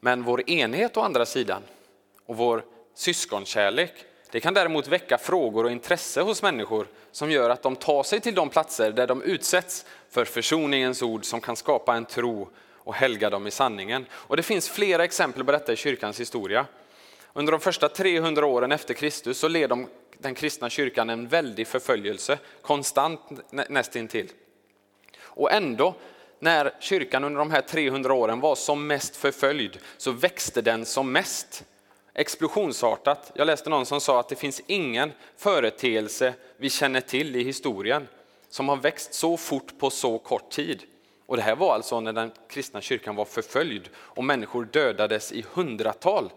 Men 0.00 0.22
vår 0.22 0.50
enhet 0.50 0.96
å 0.96 1.00
andra 1.00 1.26
sidan 1.26 1.62
och 2.26 2.36
vår 2.36 2.64
syskonkärlek 2.94 4.05
det 4.30 4.40
kan 4.40 4.54
däremot 4.54 4.88
väcka 4.88 5.18
frågor 5.18 5.64
och 5.64 5.70
intresse 5.70 6.20
hos 6.20 6.42
människor 6.42 6.86
som 7.12 7.30
gör 7.30 7.50
att 7.50 7.62
de 7.62 7.76
tar 7.76 8.02
sig 8.02 8.20
till 8.20 8.34
de 8.34 8.48
platser 8.48 8.92
där 8.92 9.06
de 9.06 9.22
utsätts 9.22 9.84
för 10.10 10.24
försoningens 10.24 11.02
ord 11.02 11.24
som 11.24 11.40
kan 11.40 11.56
skapa 11.56 11.96
en 11.96 12.04
tro 12.04 12.48
och 12.86 12.94
helga 12.94 13.30
dem 13.30 13.46
i 13.46 13.50
sanningen. 13.50 14.06
Och 14.12 14.36
det 14.36 14.42
finns 14.42 14.68
flera 14.68 15.04
exempel 15.04 15.44
på 15.44 15.52
detta 15.52 15.72
i 15.72 15.76
kyrkans 15.76 16.20
historia. 16.20 16.66
Under 17.32 17.52
de 17.52 17.60
första 17.60 17.88
300 17.88 18.46
åren 18.46 18.72
efter 18.72 18.94
Kristus 18.94 19.38
så 19.38 19.48
led 19.48 19.70
de, 19.70 19.88
den 20.18 20.34
kristna 20.34 20.70
kyrkan 20.70 21.10
en 21.10 21.28
väldig 21.28 21.66
förföljelse, 21.66 22.38
konstant 22.62 23.20
nästintill. 23.50 24.30
Och 25.20 25.52
ändå, 25.52 25.94
när 26.38 26.74
kyrkan 26.80 27.24
under 27.24 27.38
de 27.38 27.50
här 27.50 27.60
300 27.60 28.14
åren 28.14 28.40
var 28.40 28.54
som 28.54 28.86
mest 28.86 29.16
förföljd, 29.16 29.78
så 29.96 30.10
växte 30.10 30.62
den 30.62 30.84
som 30.84 31.12
mest. 31.12 31.64
Explosionsartat. 32.18 33.32
Jag 33.34 33.46
läste 33.46 33.70
någon 33.70 33.86
som 33.86 34.00
sa 34.00 34.20
att 34.20 34.28
det 34.28 34.36
finns 34.36 34.62
ingen 34.66 35.12
företeelse 35.36 36.34
vi 36.56 36.70
känner 36.70 37.00
till 37.00 37.36
i 37.36 37.42
historien 37.42 38.08
som 38.48 38.68
har 38.68 38.76
växt 38.76 39.14
så 39.14 39.36
fort 39.36 39.78
på 39.78 39.90
så 39.90 40.18
kort 40.18 40.50
tid. 40.50 40.82
Och 41.26 41.36
det 41.36 41.42
här 41.42 41.56
var 41.56 41.74
alltså 41.74 42.00
när 42.00 42.12
den 42.12 42.32
kristna 42.48 42.80
kyrkan 42.80 43.16
var 43.16 43.24
förföljd 43.24 43.88
och 43.96 44.24
människor 44.24 44.64
dödades 44.64 45.32
i 45.32 45.44
hundratal 45.52 46.32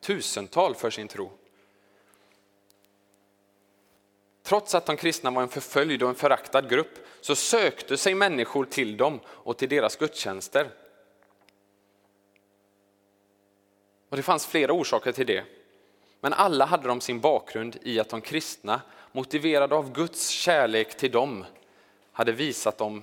tusental 0.00 0.74
för 0.74 0.90
sin 0.90 1.08
tro. 1.08 1.30
Trots 4.42 4.74
att 4.74 4.86
de 4.86 4.96
kristna 4.96 5.30
var 5.30 5.42
en 5.42 5.48
förföljd 5.48 6.02
och 6.02 6.08
en 6.08 6.14
föraktad 6.14 6.62
grupp 6.70 6.98
så 7.20 7.34
sökte 7.34 7.96
sig 7.96 8.14
människor 8.14 8.64
till 8.64 8.96
dem 8.96 9.20
och 9.26 9.56
till 9.56 9.68
deras 9.68 9.96
gudstjänster. 9.96 10.70
Och 14.08 14.16
Det 14.16 14.22
fanns 14.22 14.46
flera 14.46 14.72
orsaker 14.72 15.12
till 15.12 15.26
det. 15.26 15.44
Men 16.20 16.32
alla 16.32 16.64
hade 16.64 16.88
de 16.88 17.00
sin 17.00 17.20
bakgrund 17.20 17.76
i 17.82 18.00
att 18.00 18.08
de 18.08 18.20
kristna, 18.20 18.80
motiverade 19.12 19.74
av 19.74 19.92
Guds 19.92 20.28
kärlek 20.28 20.96
till 20.96 21.10
dem, 21.10 21.44
hade 22.12 22.32
visat 22.32 22.78
dem 22.78 23.02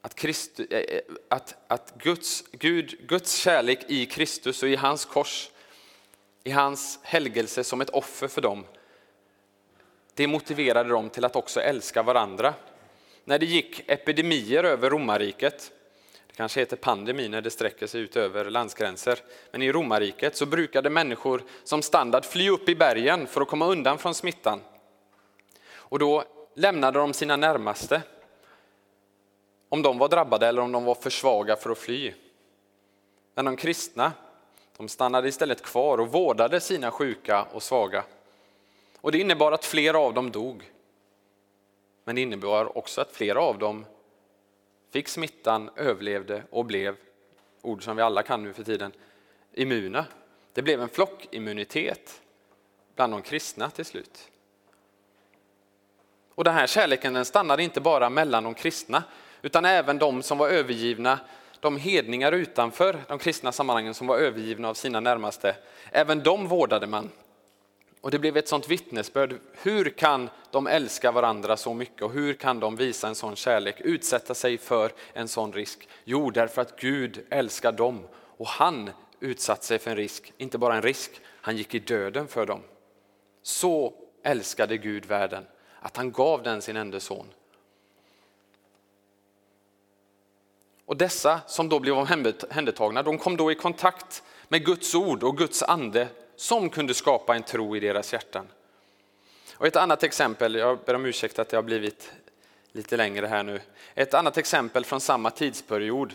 att, 0.00 0.20
Christus, 0.20 0.70
eh, 0.70 0.78
eh, 0.78 1.00
att, 1.28 1.54
att 1.66 1.94
Guds, 1.98 2.44
Gud, 2.52 3.08
Guds 3.08 3.36
kärlek 3.36 3.78
i 3.88 4.06
Kristus 4.06 4.62
och 4.62 4.68
i 4.68 4.76
hans 4.76 5.04
kors, 5.04 5.50
i 6.44 6.50
hans 6.50 6.98
helgelse 7.02 7.64
som 7.64 7.80
ett 7.80 7.90
offer 7.90 8.28
för 8.28 8.40
dem, 8.40 8.64
det 10.14 10.26
motiverade 10.26 10.88
dem 10.88 11.10
till 11.10 11.24
att 11.24 11.36
också 11.36 11.60
älska 11.60 12.02
varandra. 12.02 12.54
När 13.24 13.38
det 13.38 13.46
gick 13.46 13.90
epidemier 13.90 14.64
över 14.64 14.90
romarriket, 14.90 15.72
det 16.32 16.36
kanske 16.36 16.60
heter 16.60 16.76
pandemi 16.76 17.28
när 17.28 17.40
det 17.40 17.50
sträcker 17.50 17.86
sig 17.86 18.00
ut 18.00 18.16
över 18.16 18.50
landsgränser, 18.50 19.18
men 19.50 19.62
i 19.62 19.72
romarriket 19.72 20.36
så 20.36 20.46
brukade 20.46 20.90
människor 20.90 21.42
som 21.64 21.82
standard 21.82 22.24
fly 22.24 22.50
upp 22.50 22.68
i 22.68 22.74
bergen 22.74 23.26
för 23.26 23.40
att 23.40 23.48
komma 23.48 23.66
undan 23.66 23.98
från 23.98 24.14
smittan. 24.14 24.60
Och 25.74 25.98
då 25.98 26.24
lämnade 26.54 26.98
de 26.98 27.12
sina 27.12 27.36
närmaste 27.36 28.02
om 29.68 29.82
de 29.82 29.98
var 29.98 30.08
drabbade 30.08 30.46
eller 30.46 30.62
om 30.62 30.72
de 30.72 30.84
var 30.84 30.94
för 30.94 31.10
svaga 31.10 31.56
för 31.56 31.70
att 31.70 31.78
fly. 31.78 32.12
Men 33.34 33.44
de 33.44 33.56
kristna 33.56 34.12
de 34.76 34.88
stannade 34.88 35.28
istället 35.28 35.62
kvar 35.62 35.98
och 35.98 36.12
vårdade 36.12 36.60
sina 36.60 36.90
sjuka 36.90 37.42
och 37.42 37.62
svaga. 37.62 38.04
Och 39.00 39.12
Det 39.12 39.18
innebar 39.18 39.52
att 39.52 39.64
flera 39.64 39.98
av 39.98 40.14
dem 40.14 40.30
dog. 40.30 40.70
Men 42.04 42.14
det 42.14 42.22
innebar 42.22 42.78
också 42.78 43.00
att 43.00 43.12
flera 43.12 43.40
av 43.40 43.58
dem 43.58 43.86
fick 44.92 45.08
smittan, 45.08 45.70
överlevde 45.76 46.42
och 46.50 46.64
blev, 46.64 46.96
ord 47.62 47.84
som 47.84 47.96
vi 47.96 48.02
alla 48.02 48.22
kan 48.22 48.42
nu 48.42 48.52
för 48.52 48.64
tiden, 48.64 48.92
immuna. 49.52 50.06
Det 50.52 50.62
blev 50.62 50.82
en 50.82 50.88
flockimmunitet 50.88 52.22
bland 52.96 53.12
de 53.12 53.22
kristna 53.22 53.70
till 53.70 53.84
slut. 53.84 54.28
Och 56.34 56.44
den 56.44 56.54
här 56.54 56.66
kärleken 56.66 57.12
den 57.12 57.24
stannade 57.24 57.62
inte 57.62 57.80
bara 57.80 58.10
mellan 58.10 58.44
de 58.44 58.54
kristna 58.54 59.02
utan 59.42 59.64
även 59.64 59.98
de 59.98 60.22
som 60.22 60.38
var 60.38 60.48
övergivna, 60.48 61.18
de 61.60 61.76
hedningar 61.76 62.32
utanför 62.32 63.04
de 63.08 63.18
kristna 63.18 63.52
sammanhangen 63.52 63.94
som 63.94 64.06
var 64.06 64.18
övergivna 64.18 64.68
av 64.68 64.74
sina 64.74 65.00
närmaste. 65.00 65.56
Även 65.90 66.22
de 66.22 66.48
vårdade 66.48 66.86
man. 66.86 67.10
Och 68.02 68.10
det 68.10 68.18
blev 68.18 68.36
ett 68.36 68.48
sånt 68.48 68.68
vittnesbörd. 68.68 69.34
Hur 69.52 69.84
kan 69.90 70.30
de 70.50 70.66
älska 70.66 71.12
varandra 71.12 71.56
så 71.56 71.74
mycket 71.74 72.02
och 72.02 72.12
hur 72.12 72.34
kan 72.34 72.60
de 72.60 72.76
visa 72.76 73.08
en 73.08 73.14
sån 73.14 73.36
kärlek, 73.36 73.80
utsätta 73.80 74.34
sig 74.34 74.58
för 74.58 74.92
en 75.12 75.28
sån 75.28 75.52
risk? 75.52 75.88
Jo, 76.04 76.30
därför 76.30 76.62
att 76.62 76.80
Gud 76.80 77.26
älskar 77.30 77.72
dem 77.72 78.06
och 78.36 78.46
han 78.46 78.90
utsatte 79.20 79.66
sig 79.66 79.78
för 79.78 79.90
en 79.90 79.96
risk, 79.96 80.32
inte 80.38 80.58
bara 80.58 80.76
en 80.76 80.82
risk, 80.82 81.10
han 81.24 81.56
gick 81.56 81.74
i 81.74 81.78
döden 81.78 82.28
för 82.28 82.46
dem. 82.46 82.60
Så 83.42 83.94
älskade 84.22 84.76
Gud 84.76 85.06
världen 85.06 85.46
att 85.80 85.96
han 85.96 86.12
gav 86.12 86.42
den 86.42 86.62
sin 86.62 86.76
enda 86.76 87.00
son 87.00 87.26
Och 90.86 90.96
dessa 90.96 91.40
som 91.46 91.68
då 91.68 91.80
blev 91.80 91.94
omhändertagna, 91.94 93.02
de 93.02 93.18
kom 93.18 93.36
då 93.36 93.52
i 93.52 93.54
kontakt 93.54 94.22
med 94.48 94.64
Guds 94.64 94.94
ord 94.94 95.22
och 95.22 95.38
Guds 95.38 95.62
ande 95.62 96.08
som 96.42 96.70
kunde 96.70 96.94
skapa 96.94 97.36
en 97.36 97.42
tro 97.42 97.76
i 97.76 97.80
deras 97.80 98.12
hjärtan. 98.12 98.48
Och 99.54 99.66
ett 99.66 99.76
annat 99.76 100.02
exempel, 100.02 100.54
jag 100.54 100.78
ber 100.78 100.94
om 100.94 101.06
ursäkt 101.06 101.38
att 101.38 101.48
det 101.48 101.56
har 101.56 101.62
blivit 101.62 102.12
lite 102.72 102.96
längre 102.96 103.26
här 103.26 103.42
nu. 103.42 103.60
Ett 103.94 104.14
annat 104.14 104.38
exempel 104.38 104.84
från 104.84 105.00
samma 105.00 105.30
tidsperiod, 105.30 106.12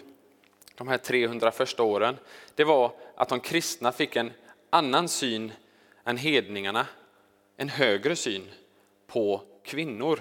de 0.75 0.87
här 0.87 0.97
300 0.97 1.51
första 1.51 1.83
åren, 1.83 2.17
det 2.55 2.63
var 2.63 2.91
att 3.15 3.29
de 3.29 3.39
kristna 3.39 3.91
fick 3.91 4.15
en 4.15 4.31
annan 4.69 5.09
syn 5.09 5.51
än 6.03 6.17
hedningarna, 6.17 6.87
en 7.57 7.69
högre 7.69 8.15
syn 8.15 8.51
på 9.07 9.41
kvinnor. 9.63 10.19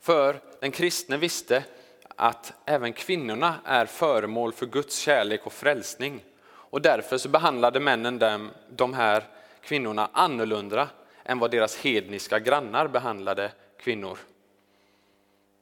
För 0.00 0.40
den 0.60 0.70
kristne 0.70 1.16
visste 1.16 1.64
att 2.08 2.52
även 2.64 2.92
kvinnorna 2.92 3.54
är 3.64 3.86
föremål 3.86 4.52
för 4.52 4.66
Guds 4.66 4.96
kärlek 4.98 5.46
och 5.46 5.52
frälsning. 5.52 6.24
Och 6.72 6.82
därför 6.82 7.18
så 7.18 7.28
behandlade 7.28 7.80
männen 7.80 8.18
dem, 8.18 8.50
de 8.68 8.94
här 8.94 9.24
kvinnorna 9.60 10.10
annorlunda 10.12 10.88
än 11.24 11.38
vad 11.38 11.50
deras 11.50 11.76
hedniska 11.76 12.38
grannar 12.38 12.88
behandlade 12.88 13.52
kvinnor. 13.76 14.18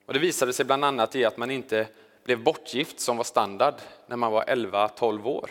Och 0.07 0.13
det 0.13 0.19
visade 0.19 0.53
sig 0.53 0.65
bland 0.65 0.85
annat 0.85 1.17
i 1.17 1.25
att 1.25 1.37
man 1.37 1.51
inte 1.51 1.89
blev 2.25 2.43
bortgift 2.43 3.01
som 3.01 3.17
var 3.17 3.25
standard 3.25 3.75
när 4.07 4.17
man 4.17 4.33
var 4.33 4.45
11-12 4.45 5.25
år. 5.25 5.51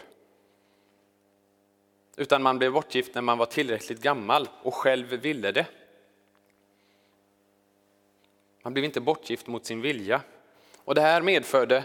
Utan 2.16 2.44
man 2.44 2.58
blev 2.58 2.72
bortgift 2.72 3.16
när 3.16 3.22
man 3.22 3.38
var 3.38 3.46
tillräckligt 3.46 4.02
gammal 4.02 4.50
och 4.62 4.76
själv 4.76 5.08
ville 5.08 5.52
det. 5.52 5.66
Man 8.62 8.74
blev 8.74 8.86
inte 8.86 9.02
bortgift 9.02 9.48
mot 9.48 9.66
sin 9.66 9.82
vilja. 9.82 10.22
Och 10.78 10.96
det 10.96 11.02
här 11.02 11.22
medförde 11.22 11.84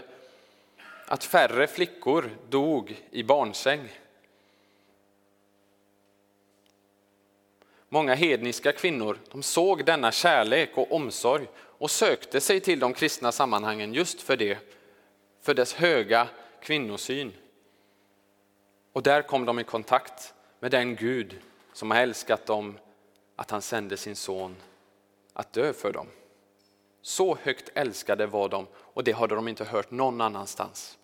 att 1.05 1.23
färre 1.23 1.67
flickor 1.67 2.37
dog 2.49 3.03
i 3.11 3.23
barnsäng. 3.23 3.89
Många 7.89 8.15
hedniska 8.15 8.71
kvinnor 8.71 9.19
de 9.31 9.43
såg 9.43 9.85
denna 9.85 10.11
kärlek 10.11 10.69
och 10.75 10.91
omsorg 10.91 11.47
och 11.57 11.91
sökte 11.91 12.41
sig 12.41 12.59
till 12.59 12.79
de 12.79 12.93
kristna 12.93 13.31
sammanhangen 13.31 13.93
just 13.93 14.21
för 14.21 14.37
det, 14.37 14.57
för 15.41 15.53
dess 15.53 15.73
höga 15.73 16.27
kvinnosyn. 16.61 17.33
Och 18.93 19.03
där 19.03 19.21
kom 19.21 19.45
de 19.45 19.59
i 19.59 19.63
kontakt 19.63 20.33
med 20.59 20.71
den 20.71 20.95
Gud 20.95 21.39
som 21.73 21.91
har 21.91 21.97
älskat 21.97 22.45
dem 22.45 22.77
att 23.35 23.51
han 23.51 23.61
sände 23.61 23.97
sin 23.97 24.15
son 24.15 24.55
att 25.33 25.53
dö 25.53 25.73
för 25.73 25.91
dem. 25.91 26.07
Så 27.01 27.37
högt 27.41 27.69
älskade 27.73 28.25
var 28.25 28.49
de 28.49 28.67
och 28.95 29.03
det 29.03 29.11
hade 29.11 29.35
de 29.35 29.47
inte 29.47 29.63
hört 29.63 29.91
någon 29.91 30.21
annanstans. 30.21 30.97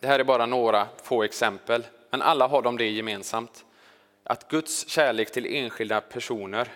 Det 0.00 0.06
här 0.06 0.18
är 0.18 0.24
bara 0.24 0.46
några 0.46 0.88
få 1.02 1.22
exempel, 1.22 1.86
men 2.10 2.22
alla 2.22 2.46
har 2.46 2.62
de 2.62 2.76
det 2.76 2.88
gemensamt. 2.88 3.64
Att 4.24 4.50
Guds 4.50 4.88
kärlek 4.88 5.32
till 5.32 5.46
enskilda 5.46 6.00
personer 6.00 6.68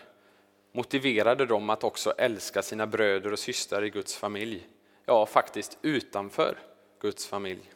motiverade 0.73 1.47
dem 1.47 1.71
att 1.71 1.85
också 1.85 2.11
älska 2.19 2.63
sina 2.63 2.87
bröder 2.87 3.33
och 3.33 3.39
systrar 3.39 3.85
i 3.85 3.91
Guds 3.91 4.17
familj. 4.17 4.67
Ja, 5.05 5.27
faktiskt 5.27 5.79
utanför 5.83 6.59
Guds 7.01 7.27
familj. 7.27 7.71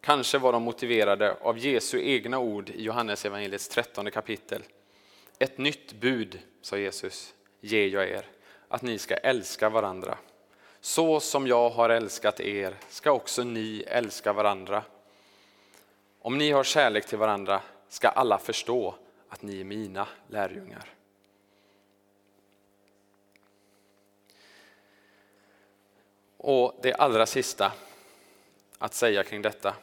Kanske 0.00 0.38
var 0.38 0.52
de 0.52 0.62
motiverade 0.62 1.36
av 1.40 1.58
Jesu 1.58 2.02
egna 2.02 2.38
ord 2.38 2.70
i 2.70 2.82
Johannes 2.82 3.24
evangeliets 3.24 3.68
13 3.68 4.10
kapitel. 4.10 4.62
Ett 5.38 5.58
nytt 5.58 5.92
bud, 5.92 6.38
sa 6.62 6.78
Jesus, 6.78 7.34
ger 7.60 7.88
jag 7.88 8.08
er, 8.08 8.26
att 8.72 8.82
ni 8.82 8.98
ska 8.98 9.16
älska 9.16 9.68
varandra. 9.68 10.18
Så 10.80 11.20
som 11.20 11.46
jag 11.46 11.70
har 11.70 11.90
älskat 11.90 12.40
er 12.40 12.76
ska 12.88 13.12
också 13.12 13.44
ni 13.44 13.84
älska 13.86 14.32
varandra. 14.32 14.84
Om 16.18 16.38
ni 16.38 16.50
har 16.50 16.64
kärlek 16.64 17.06
till 17.06 17.18
varandra 17.18 17.62
ska 17.88 18.08
alla 18.08 18.38
förstå 18.38 18.94
att 19.28 19.42
ni 19.42 19.60
är 19.60 19.64
mina 19.64 20.08
lärjungar. 20.28 20.94
Och 26.36 26.78
det 26.82 26.94
allra 26.94 27.26
sista 27.26 27.72
att 28.78 28.94
säga 28.94 29.24
kring 29.24 29.42
detta. 29.42 29.74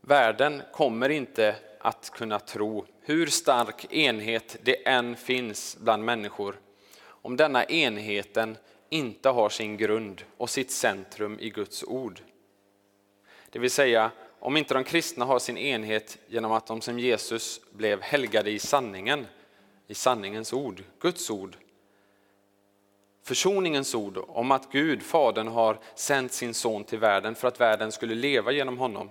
Världen 0.00 0.62
kommer 0.72 1.08
inte 1.08 1.56
att 1.80 2.10
kunna 2.10 2.38
tro, 2.38 2.86
hur 3.08 3.26
stark 3.26 3.92
enhet 3.92 4.56
det 4.62 4.88
än 4.88 5.16
finns 5.16 5.76
bland 5.80 6.04
människor, 6.04 6.60
om 7.06 7.36
denna 7.36 7.64
enheten 7.64 8.56
inte 8.88 9.28
har 9.28 9.48
sin 9.48 9.76
grund 9.76 10.22
och 10.36 10.50
sitt 10.50 10.70
centrum 10.70 11.38
i 11.40 11.50
Guds 11.50 11.84
ord. 11.84 12.20
Det 13.50 13.58
vill 13.58 13.70
säga, 13.70 14.10
om 14.38 14.56
inte 14.56 14.74
de 14.74 14.84
kristna 14.84 15.24
har 15.24 15.38
sin 15.38 15.58
enhet 15.58 16.18
genom 16.26 16.52
att 16.52 16.66
de 16.66 16.80
som 16.80 16.98
Jesus 16.98 17.60
blev 17.72 18.00
helgade 18.00 18.50
i 18.50 18.58
sanningen, 18.58 19.26
i 19.86 19.94
sanningens 19.94 20.52
ord, 20.52 20.82
Guds 21.00 21.30
ord, 21.30 21.56
försoningens 23.22 23.94
ord 23.94 24.18
om 24.28 24.50
att 24.50 24.72
Gud, 24.72 25.02
Fadern, 25.02 25.48
har 25.48 25.78
sänt 25.94 26.32
sin 26.32 26.54
son 26.54 26.84
till 26.84 26.98
världen 26.98 27.34
för 27.34 27.48
att 27.48 27.60
världen 27.60 27.92
skulle 27.92 28.14
leva 28.14 28.52
genom 28.52 28.78
honom, 28.78 29.10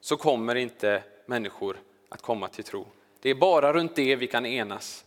så 0.00 0.16
kommer 0.16 0.54
inte 0.54 1.02
människor 1.26 1.78
att 2.16 2.22
komma 2.22 2.48
till 2.48 2.64
tro. 2.64 2.86
Det 3.20 3.30
är 3.30 3.34
bara 3.34 3.72
runt 3.72 3.96
det 3.96 4.16
vi 4.16 4.26
kan 4.26 4.46
enas. 4.46 5.04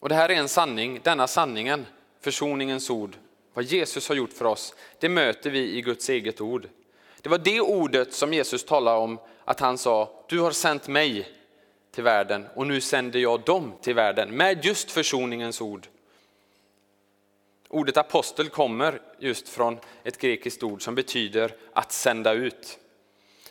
Och 0.00 0.08
det 0.08 0.14
här 0.14 0.28
är 0.28 0.34
en 0.34 0.48
sanning, 0.48 1.00
denna 1.02 1.26
sanningen, 1.26 1.86
försoningens 2.20 2.90
ord, 2.90 3.16
vad 3.54 3.64
Jesus 3.64 4.08
har 4.08 4.14
gjort 4.14 4.32
för 4.32 4.44
oss, 4.44 4.74
det 4.98 5.08
möter 5.08 5.50
vi 5.50 5.76
i 5.76 5.82
Guds 5.82 6.08
eget 6.08 6.40
ord. 6.40 6.68
Det 7.22 7.28
var 7.28 7.38
det 7.38 7.60
ordet 7.60 8.12
som 8.12 8.32
Jesus 8.32 8.64
talade 8.64 8.98
om, 8.98 9.18
att 9.44 9.60
han 9.60 9.78
sa, 9.78 10.24
du 10.28 10.40
har 10.40 10.50
sänt 10.50 10.88
mig 10.88 11.28
till 11.90 12.04
världen 12.04 12.46
och 12.54 12.66
nu 12.66 12.80
sänder 12.80 13.20
jag 13.20 13.40
dem 13.40 13.72
till 13.80 13.94
världen 13.94 14.36
med 14.36 14.64
just 14.64 14.90
försoningens 14.90 15.60
ord. 15.60 15.88
Ordet 17.68 17.96
apostel 17.96 18.48
kommer 18.48 19.00
just 19.18 19.48
från 19.48 19.78
ett 20.02 20.18
grekiskt 20.18 20.62
ord 20.62 20.82
som 20.82 20.94
betyder 20.94 21.54
att 21.72 21.92
sända 21.92 22.32
ut. 22.32 22.78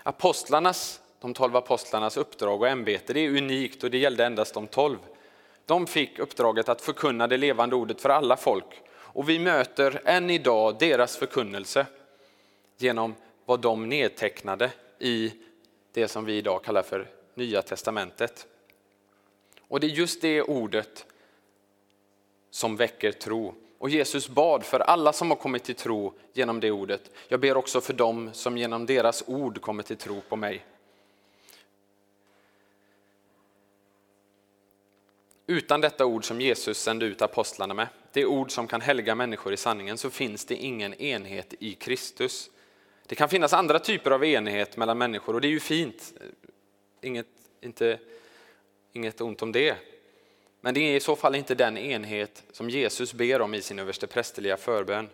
Apostlarnas, 0.04 1.02
de 1.26 1.34
tolv 1.34 1.56
apostlarnas 1.56 2.18
uppdrag 2.18 2.62
och 2.62 2.68
ämbete 2.68 3.14
det 3.14 3.20
är 3.20 3.38
unikt 3.38 3.84
och 3.84 3.92
det 3.92 3.98
gällde 3.98 4.26
endast 4.26 4.54
de 4.54 4.68
tolv. 4.68 4.98
De 5.66 5.88
fick 5.88 6.20
uppdraget 6.20 6.70
att 6.70 6.82
förkunna 6.82 7.28
det 7.28 7.38
levande 7.38 7.76
ordet 7.76 8.02
för 8.02 8.10
alla 8.10 8.38
folk 8.38 8.82
och 8.90 9.30
vi 9.30 9.40
möter 9.40 10.02
än 10.06 10.30
idag 10.30 10.76
deras 10.80 11.18
förkunnelse 11.18 11.86
genom 12.78 13.16
vad 13.46 13.60
de 13.60 13.90
nedtecknade 13.90 14.72
i 15.00 15.34
det 15.94 16.08
som 16.08 16.26
vi 16.26 16.38
idag 16.38 16.64
kallar 16.64 16.84
för 16.84 17.08
Nya 17.36 17.62
testamentet. 17.62 18.48
Och 19.68 19.80
det 19.80 19.88
är 19.88 19.92
just 19.92 20.22
det 20.22 20.42
ordet 20.42 21.06
som 22.52 22.76
väcker 22.76 23.12
tro. 23.12 23.54
Och 23.78 23.90
Jesus 23.90 24.30
bad 24.30 24.64
för 24.64 24.80
alla 24.80 25.14
som 25.14 25.30
har 25.30 25.38
kommit 25.38 25.64
till 25.64 25.76
tro 25.76 26.14
genom 26.34 26.60
det 26.60 26.72
ordet. 26.72 27.12
Jag 27.28 27.40
ber 27.40 27.58
också 27.58 27.82
för 27.82 27.94
dem 27.94 28.30
som 28.34 28.58
genom 28.58 28.86
deras 28.86 29.24
ord 29.28 29.62
kommer 29.62 29.84
till 29.84 29.98
tro 29.98 30.22
på 30.30 30.36
mig. 30.36 30.66
Utan 35.48 35.82
detta 35.82 36.06
ord 36.06 36.26
som 36.26 36.42
Jesus 36.42 36.78
sände 36.78 37.06
ut 37.06 37.22
apostlarna 37.22 37.74
med, 37.74 37.88
det 38.12 38.26
ord 38.26 38.52
som 38.52 38.68
kan 38.68 38.82
helga 38.82 39.16
människor 39.16 39.54
i 39.54 39.58
sanningen, 39.58 39.98
så 39.98 40.10
finns 40.10 40.46
det 40.46 40.56
ingen 40.56 40.94
enhet 40.94 41.54
i 41.60 41.74
Kristus. 41.74 42.50
Det 43.06 43.16
kan 43.16 43.30
finnas 43.30 43.54
andra 43.54 43.80
typer 43.80 44.12
av 44.12 44.26
enhet 44.26 44.78
mellan 44.78 44.98
människor 44.98 45.34
och 45.34 45.42
det 45.42 45.48
är 45.48 45.50
ju 45.50 45.60
fint. 45.60 46.14
Inget, 47.02 47.28
inte, 47.62 48.00
inget 48.94 49.22
ont 49.22 49.42
om 49.42 49.52
det. 49.52 49.76
Men 50.62 50.74
det 50.74 50.80
är 50.80 50.96
i 50.96 51.00
så 51.00 51.16
fall 51.16 51.36
inte 51.36 51.56
den 51.56 51.78
enhet 51.78 52.44
som 52.52 52.70
Jesus 52.70 53.14
ber 53.14 53.42
om 53.42 53.54
i 53.54 53.62
sin 53.62 53.80
översteprästerliga 53.80 54.58
förbön. 54.58 55.10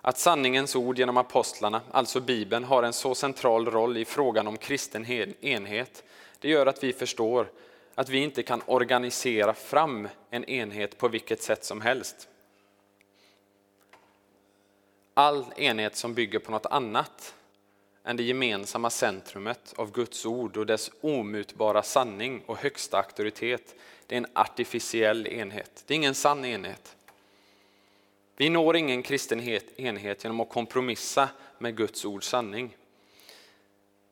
Att 0.00 0.18
sanningens 0.18 0.76
ord 0.76 0.98
genom 0.98 1.16
apostlarna, 1.16 1.80
alltså 1.90 2.20
Bibeln, 2.20 2.64
har 2.64 2.82
en 2.82 2.92
så 2.92 3.14
central 3.14 3.66
roll 3.66 3.96
i 3.96 4.04
frågan 4.04 4.46
om 4.46 4.56
kristen 4.56 5.04
enhet, 5.40 6.04
det 6.38 6.48
gör 6.48 6.66
att 6.66 6.84
vi 6.84 6.92
förstår 6.92 7.50
att 7.94 8.08
vi 8.08 8.18
inte 8.18 8.42
kan 8.42 8.62
organisera 8.66 9.54
fram 9.54 10.08
en 10.30 10.44
enhet 10.44 10.98
på 10.98 11.08
vilket 11.08 11.42
sätt 11.42 11.64
som 11.64 11.80
helst. 11.80 12.28
All 15.14 15.44
enhet 15.56 15.96
som 15.96 16.14
bygger 16.14 16.38
på 16.38 16.50
något 16.50 16.66
annat 16.66 17.34
än 18.04 18.16
det 18.16 18.22
gemensamma 18.22 18.90
centrumet 18.90 19.74
av 19.76 19.92
Guds 19.92 20.26
ord 20.26 20.56
och 20.56 20.66
dess 20.66 20.90
omutbara 21.00 21.82
sanning 21.82 22.42
och 22.46 22.56
högsta 22.56 22.96
auktoritet, 22.96 23.74
det 24.06 24.14
är 24.14 24.18
en 24.18 24.26
artificiell 24.32 25.26
enhet. 25.26 25.84
Det 25.86 25.94
är 25.94 25.96
ingen 25.96 26.14
sann 26.14 26.44
enhet. 26.44 26.96
Vi 28.36 28.48
når 28.48 28.76
ingen 28.76 29.02
kristen 29.02 29.40
enhet 29.76 30.24
genom 30.24 30.40
att 30.40 30.48
kompromissa 30.48 31.28
med 31.58 31.76
Guds 31.76 32.04
ords 32.04 32.28
sanning. 32.28 32.76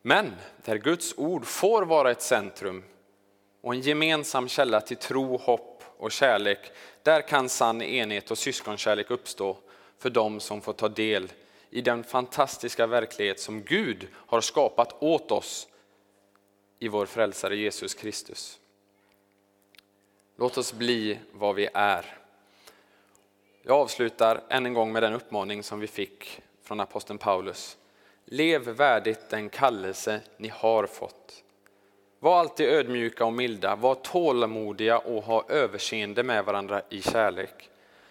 Men 0.07 0.33
där 0.65 0.77
Guds 0.77 1.15
ord 1.17 1.47
får 1.47 1.83
vara 1.83 2.11
ett 2.11 2.23
centrum 2.23 2.85
och 3.61 3.75
en 3.75 3.81
gemensam 3.81 4.49
källa 4.49 4.81
till 4.81 4.97
tro, 4.97 5.37
hopp 5.37 5.85
och 5.97 6.13
kärlek, 6.13 6.71
där 7.03 7.21
kan 7.21 7.49
sann 7.49 7.83
enhet 7.83 8.31
och 8.31 8.39
syskonkärlek 8.39 9.11
uppstå 9.11 9.57
för 9.99 10.11
dem 10.11 10.41
som 10.41 10.61
får 10.61 10.73
ta 10.73 10.89
del 10.89 11.33
i 11.71 11.81
den 11.81 12.05
fantastiska 12.05 12.87
verklighet 12.87 13.41
som 13.41 13.63
Gud 13.63 14.09
har 14.15 14.41
skapat 14.41 15.03
åt 15.03 15.31
oss 15.31 15.69
i 16.79 16.89
vår 16.89 17.07
frälsare 17.07 17.57
Jesus 17.57 17.95
Kristus. 17.95 18.59
Låt 20.37 20.59
oss 20.59 20.73
bli 20.73 21.19
vad 21.33 21.55
vi 21.55 21.69
är. 21.75 22.19
Jag 23.63 23.77
avslutar 23.77 24.43
än 24.49 24.67
en 24.67 24.75
gång 24.75 24.93
med 24.93 25.03
den 25.03 25.15
uppmaning 25.15 25.63
som 25.63 25.81
vi 25.81 25.87
fick 25.87 26.41
från 26.63 26.81
aposteln 26.81 27.19
Paulus. 27.19 27.77
Lev 28.29 28.63
värdigt 28.63 29.29
den 29.31 29.49
kallelse 29.49 30.21
ni 30.37 30.49
har 30.49 30.87
fått. 30.87 31.43
Var 32.19 32.41
alltid 32.41 32.69
ödmjuka 32.69 33.25
och 33.25 33.33
milda, 33.33 33.77
var 33.77 33.95
tålmodiga 33.95 34.99
och 34.99 35.23
ha 35.23 35.45
överseende 35.49 36.23
med 36.23 36.45
varandra 36.45 36.83
i 36.89 37.03
kärlek. 37.03 37.71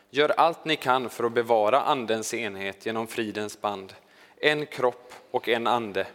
Gör 0.10 0.30
allt 0.30 0.66
ni 0.66 0.76
kan 0.76 1.10
för 1.10 1.24
att 1.24 1.32
bevara 1.32 1.82
Andens 1.82 2.34
enhet 2.34 2.86
genom 2.86 3.08
fridens 3.08 3.62
band, 3.62 3.94
en 4.38 4.66
kropp 4.66 5.14
och 5.32 5.50
en 5.50 5.68
ande, 5.68 6.08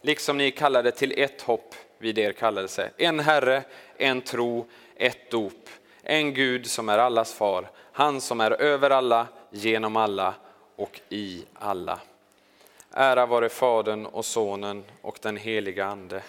liksom 0.00 0.38
ni 0.38 0.50
kallade 0.50 0.90
till 0.90 1.14
ett 1.16 1.42
hopp 1.42 1.74
vid 1.98 2.18
er 2.18 2.32
kallelse, 2.32 2.90
en 2.96 3.20
Herre, 3.20 3.62
en 3.96 4.20
tro, 4.20 4.66
ett 4.96 5.30
dop, 5.30 5.68
en 6.02 6.34
Gud 6.34 6.66
som 6.66 6.88
är 6.88 6.98
allas 6.98 7.34
far, 7.34 7.70
han 7.92 8.20
som 8.20 8.40
är 8.40 8.50
över 8.50 8.90
alla, 8.90 9.26
genom 9.50 9.96
alla 9.96 10.34
och 10.76 11.00
i 11.08 11.44
alla. 11.54 12.00
Ära 13.00 13.26
vare 13.26 13.48
Fadern 13.48 14.06
och 14.06 14.24
Sonen 14.24 14.84
och 15.02 15.18
den 15.22 15.36
heliga 15.36 15.86
Ande, 15.86 16.22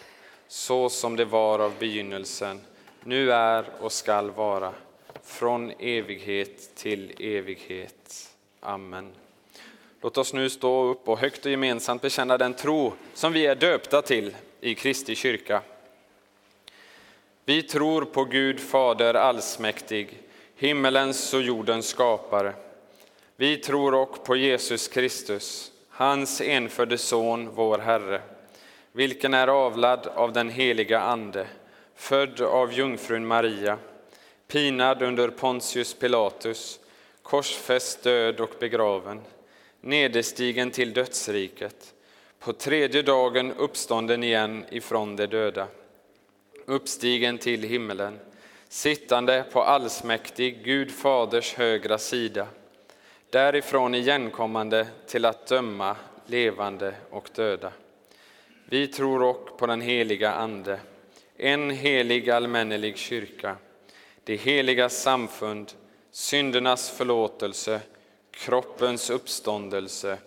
så 0.47 0.89
som 0.89 1.15
det 1.15 1.25
var 1.25 1.59
av 1.59 1.73
begynnelsen, 1.79 2.61
nu 3.03 3.31
är 3.31 3.65
och 3.79 3.91
skall 3.91 4.31
vara, 4.31 4.73
från 5.23 5.71
evighet 5.79 6.75
till 6.75 7.13
evighet. 7.19 8.35
Amen. 8.59 9.11
Låt 10.01 10.17
oss 10.17 10.33
nu 10.33 10.49
stå 10.49 10.83
upp 10.83 11.09
och 11.09 11.19
högt 11.19 11.45
och 11.45 11.51
gemensamt 11.51 12.01
bekänna 12.01 12.37
den 12.37 12.53
tro 12.53 12.93
som 13.13 13.33
vi 13.33 13.45
är 13.45 13.55
döpta 13.55 14.01
till 14.01 14.35
i 14.61 14.75
Kristi 14.75 15.15
kyrka. 15.15 15.61
Vi 17.45 17.63
tror 17.63 18.05
på 18.05 18.23
Gud 18.23 18.59
Fader 18.59 19.13
allsmäktig, 19.13 20.19
himmelens 20.55 21.33
och 21.33 21.41
jordens 21.41 21.87
skapare. 21.87 22.53
Vi 23.35 23.57
tror 23.57 23.93
också 23.93 24.21
på 24.21 24.35
Jesus 24.35 24.87
Kristus, 24.87 25.71
hans 25.99 26.41
enfödde 26.41 26.97
Son, 26.97 27.49
vår 27.55 27.77
Herre, 27.77 28.21
vilken 28.91 29.33
är 29.33 29.47
avlad 29.47 30.07
av 30.07 30.33
den 30.33 30.49
heliga 30.49 30.99
Ande, 30.99 31.47
född 31.95 32.41
av 32.41 32.73
jungfrun 32.73 33.27
Maria, 33.27 33.77
pinad 34.47 35.01
under 35.01 35.29
Pontius 35.29 35.93
Pilatus, 35.93 36.79
korsfäst, 37.21 38.03
död 38.03 38.39
och 38.39 38.49
begraven, 38.59 39.21
nederstigen 39.81 40.71
till 40.71 40.93
dödsriket, 40.93 41.93
på 42.39 42.53
tredje 42.53 43.01
dagen 43.01 43.51
uppstånden 43.51 44.23
igen 44.23 44.65
ifrån 44.69 45.15
de 45.15 45.27
döda, 45.27 45.67
uppstigen 46.65 47.37
till 47.37 47.63
himmelen, 47.63 48.19
sittande 48.69 49.45
på 49.51 49.63
allsmäktig 49.63 50.63
Gud 50.63 50.91
Faders 50.91 51.53
högra 51.53 51.97
sida, 51.97 52.47
därifrån 53.29 53.95
igenkommande 53.95 54.87
till 55.07 55.25
att 55.25 55.47
döma 55.47 55.95
levande 56.25 56.95
och 57.09 57.29
döda. 57.35 57.71
Vi 58.65 58.87
tror 58.87 59.23
också 59.23 59.55
på 59.55 59.67
den 59.67 59.81
heliga 59.81 60.31
Ande, 60.31 60.79
en 61.37 61.69
helig 61.69 62.29
allmännelig 62.29 62.97
kyrka, 62.97 63.55
det 64.23 64.35
heliga 64.35 64.89
samfund, 64.89 65.73
syndernas 66.11 66.89
förlåtelse, 66.89 67.81
kroppens 68.31 69.09
uppståndelse 69.09 70.17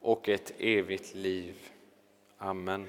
och 0.00 0.28
ett 0.28 0.52
evigt 0.58 1.14
liv. 1.14 1.54
Amen. 2.38 2.88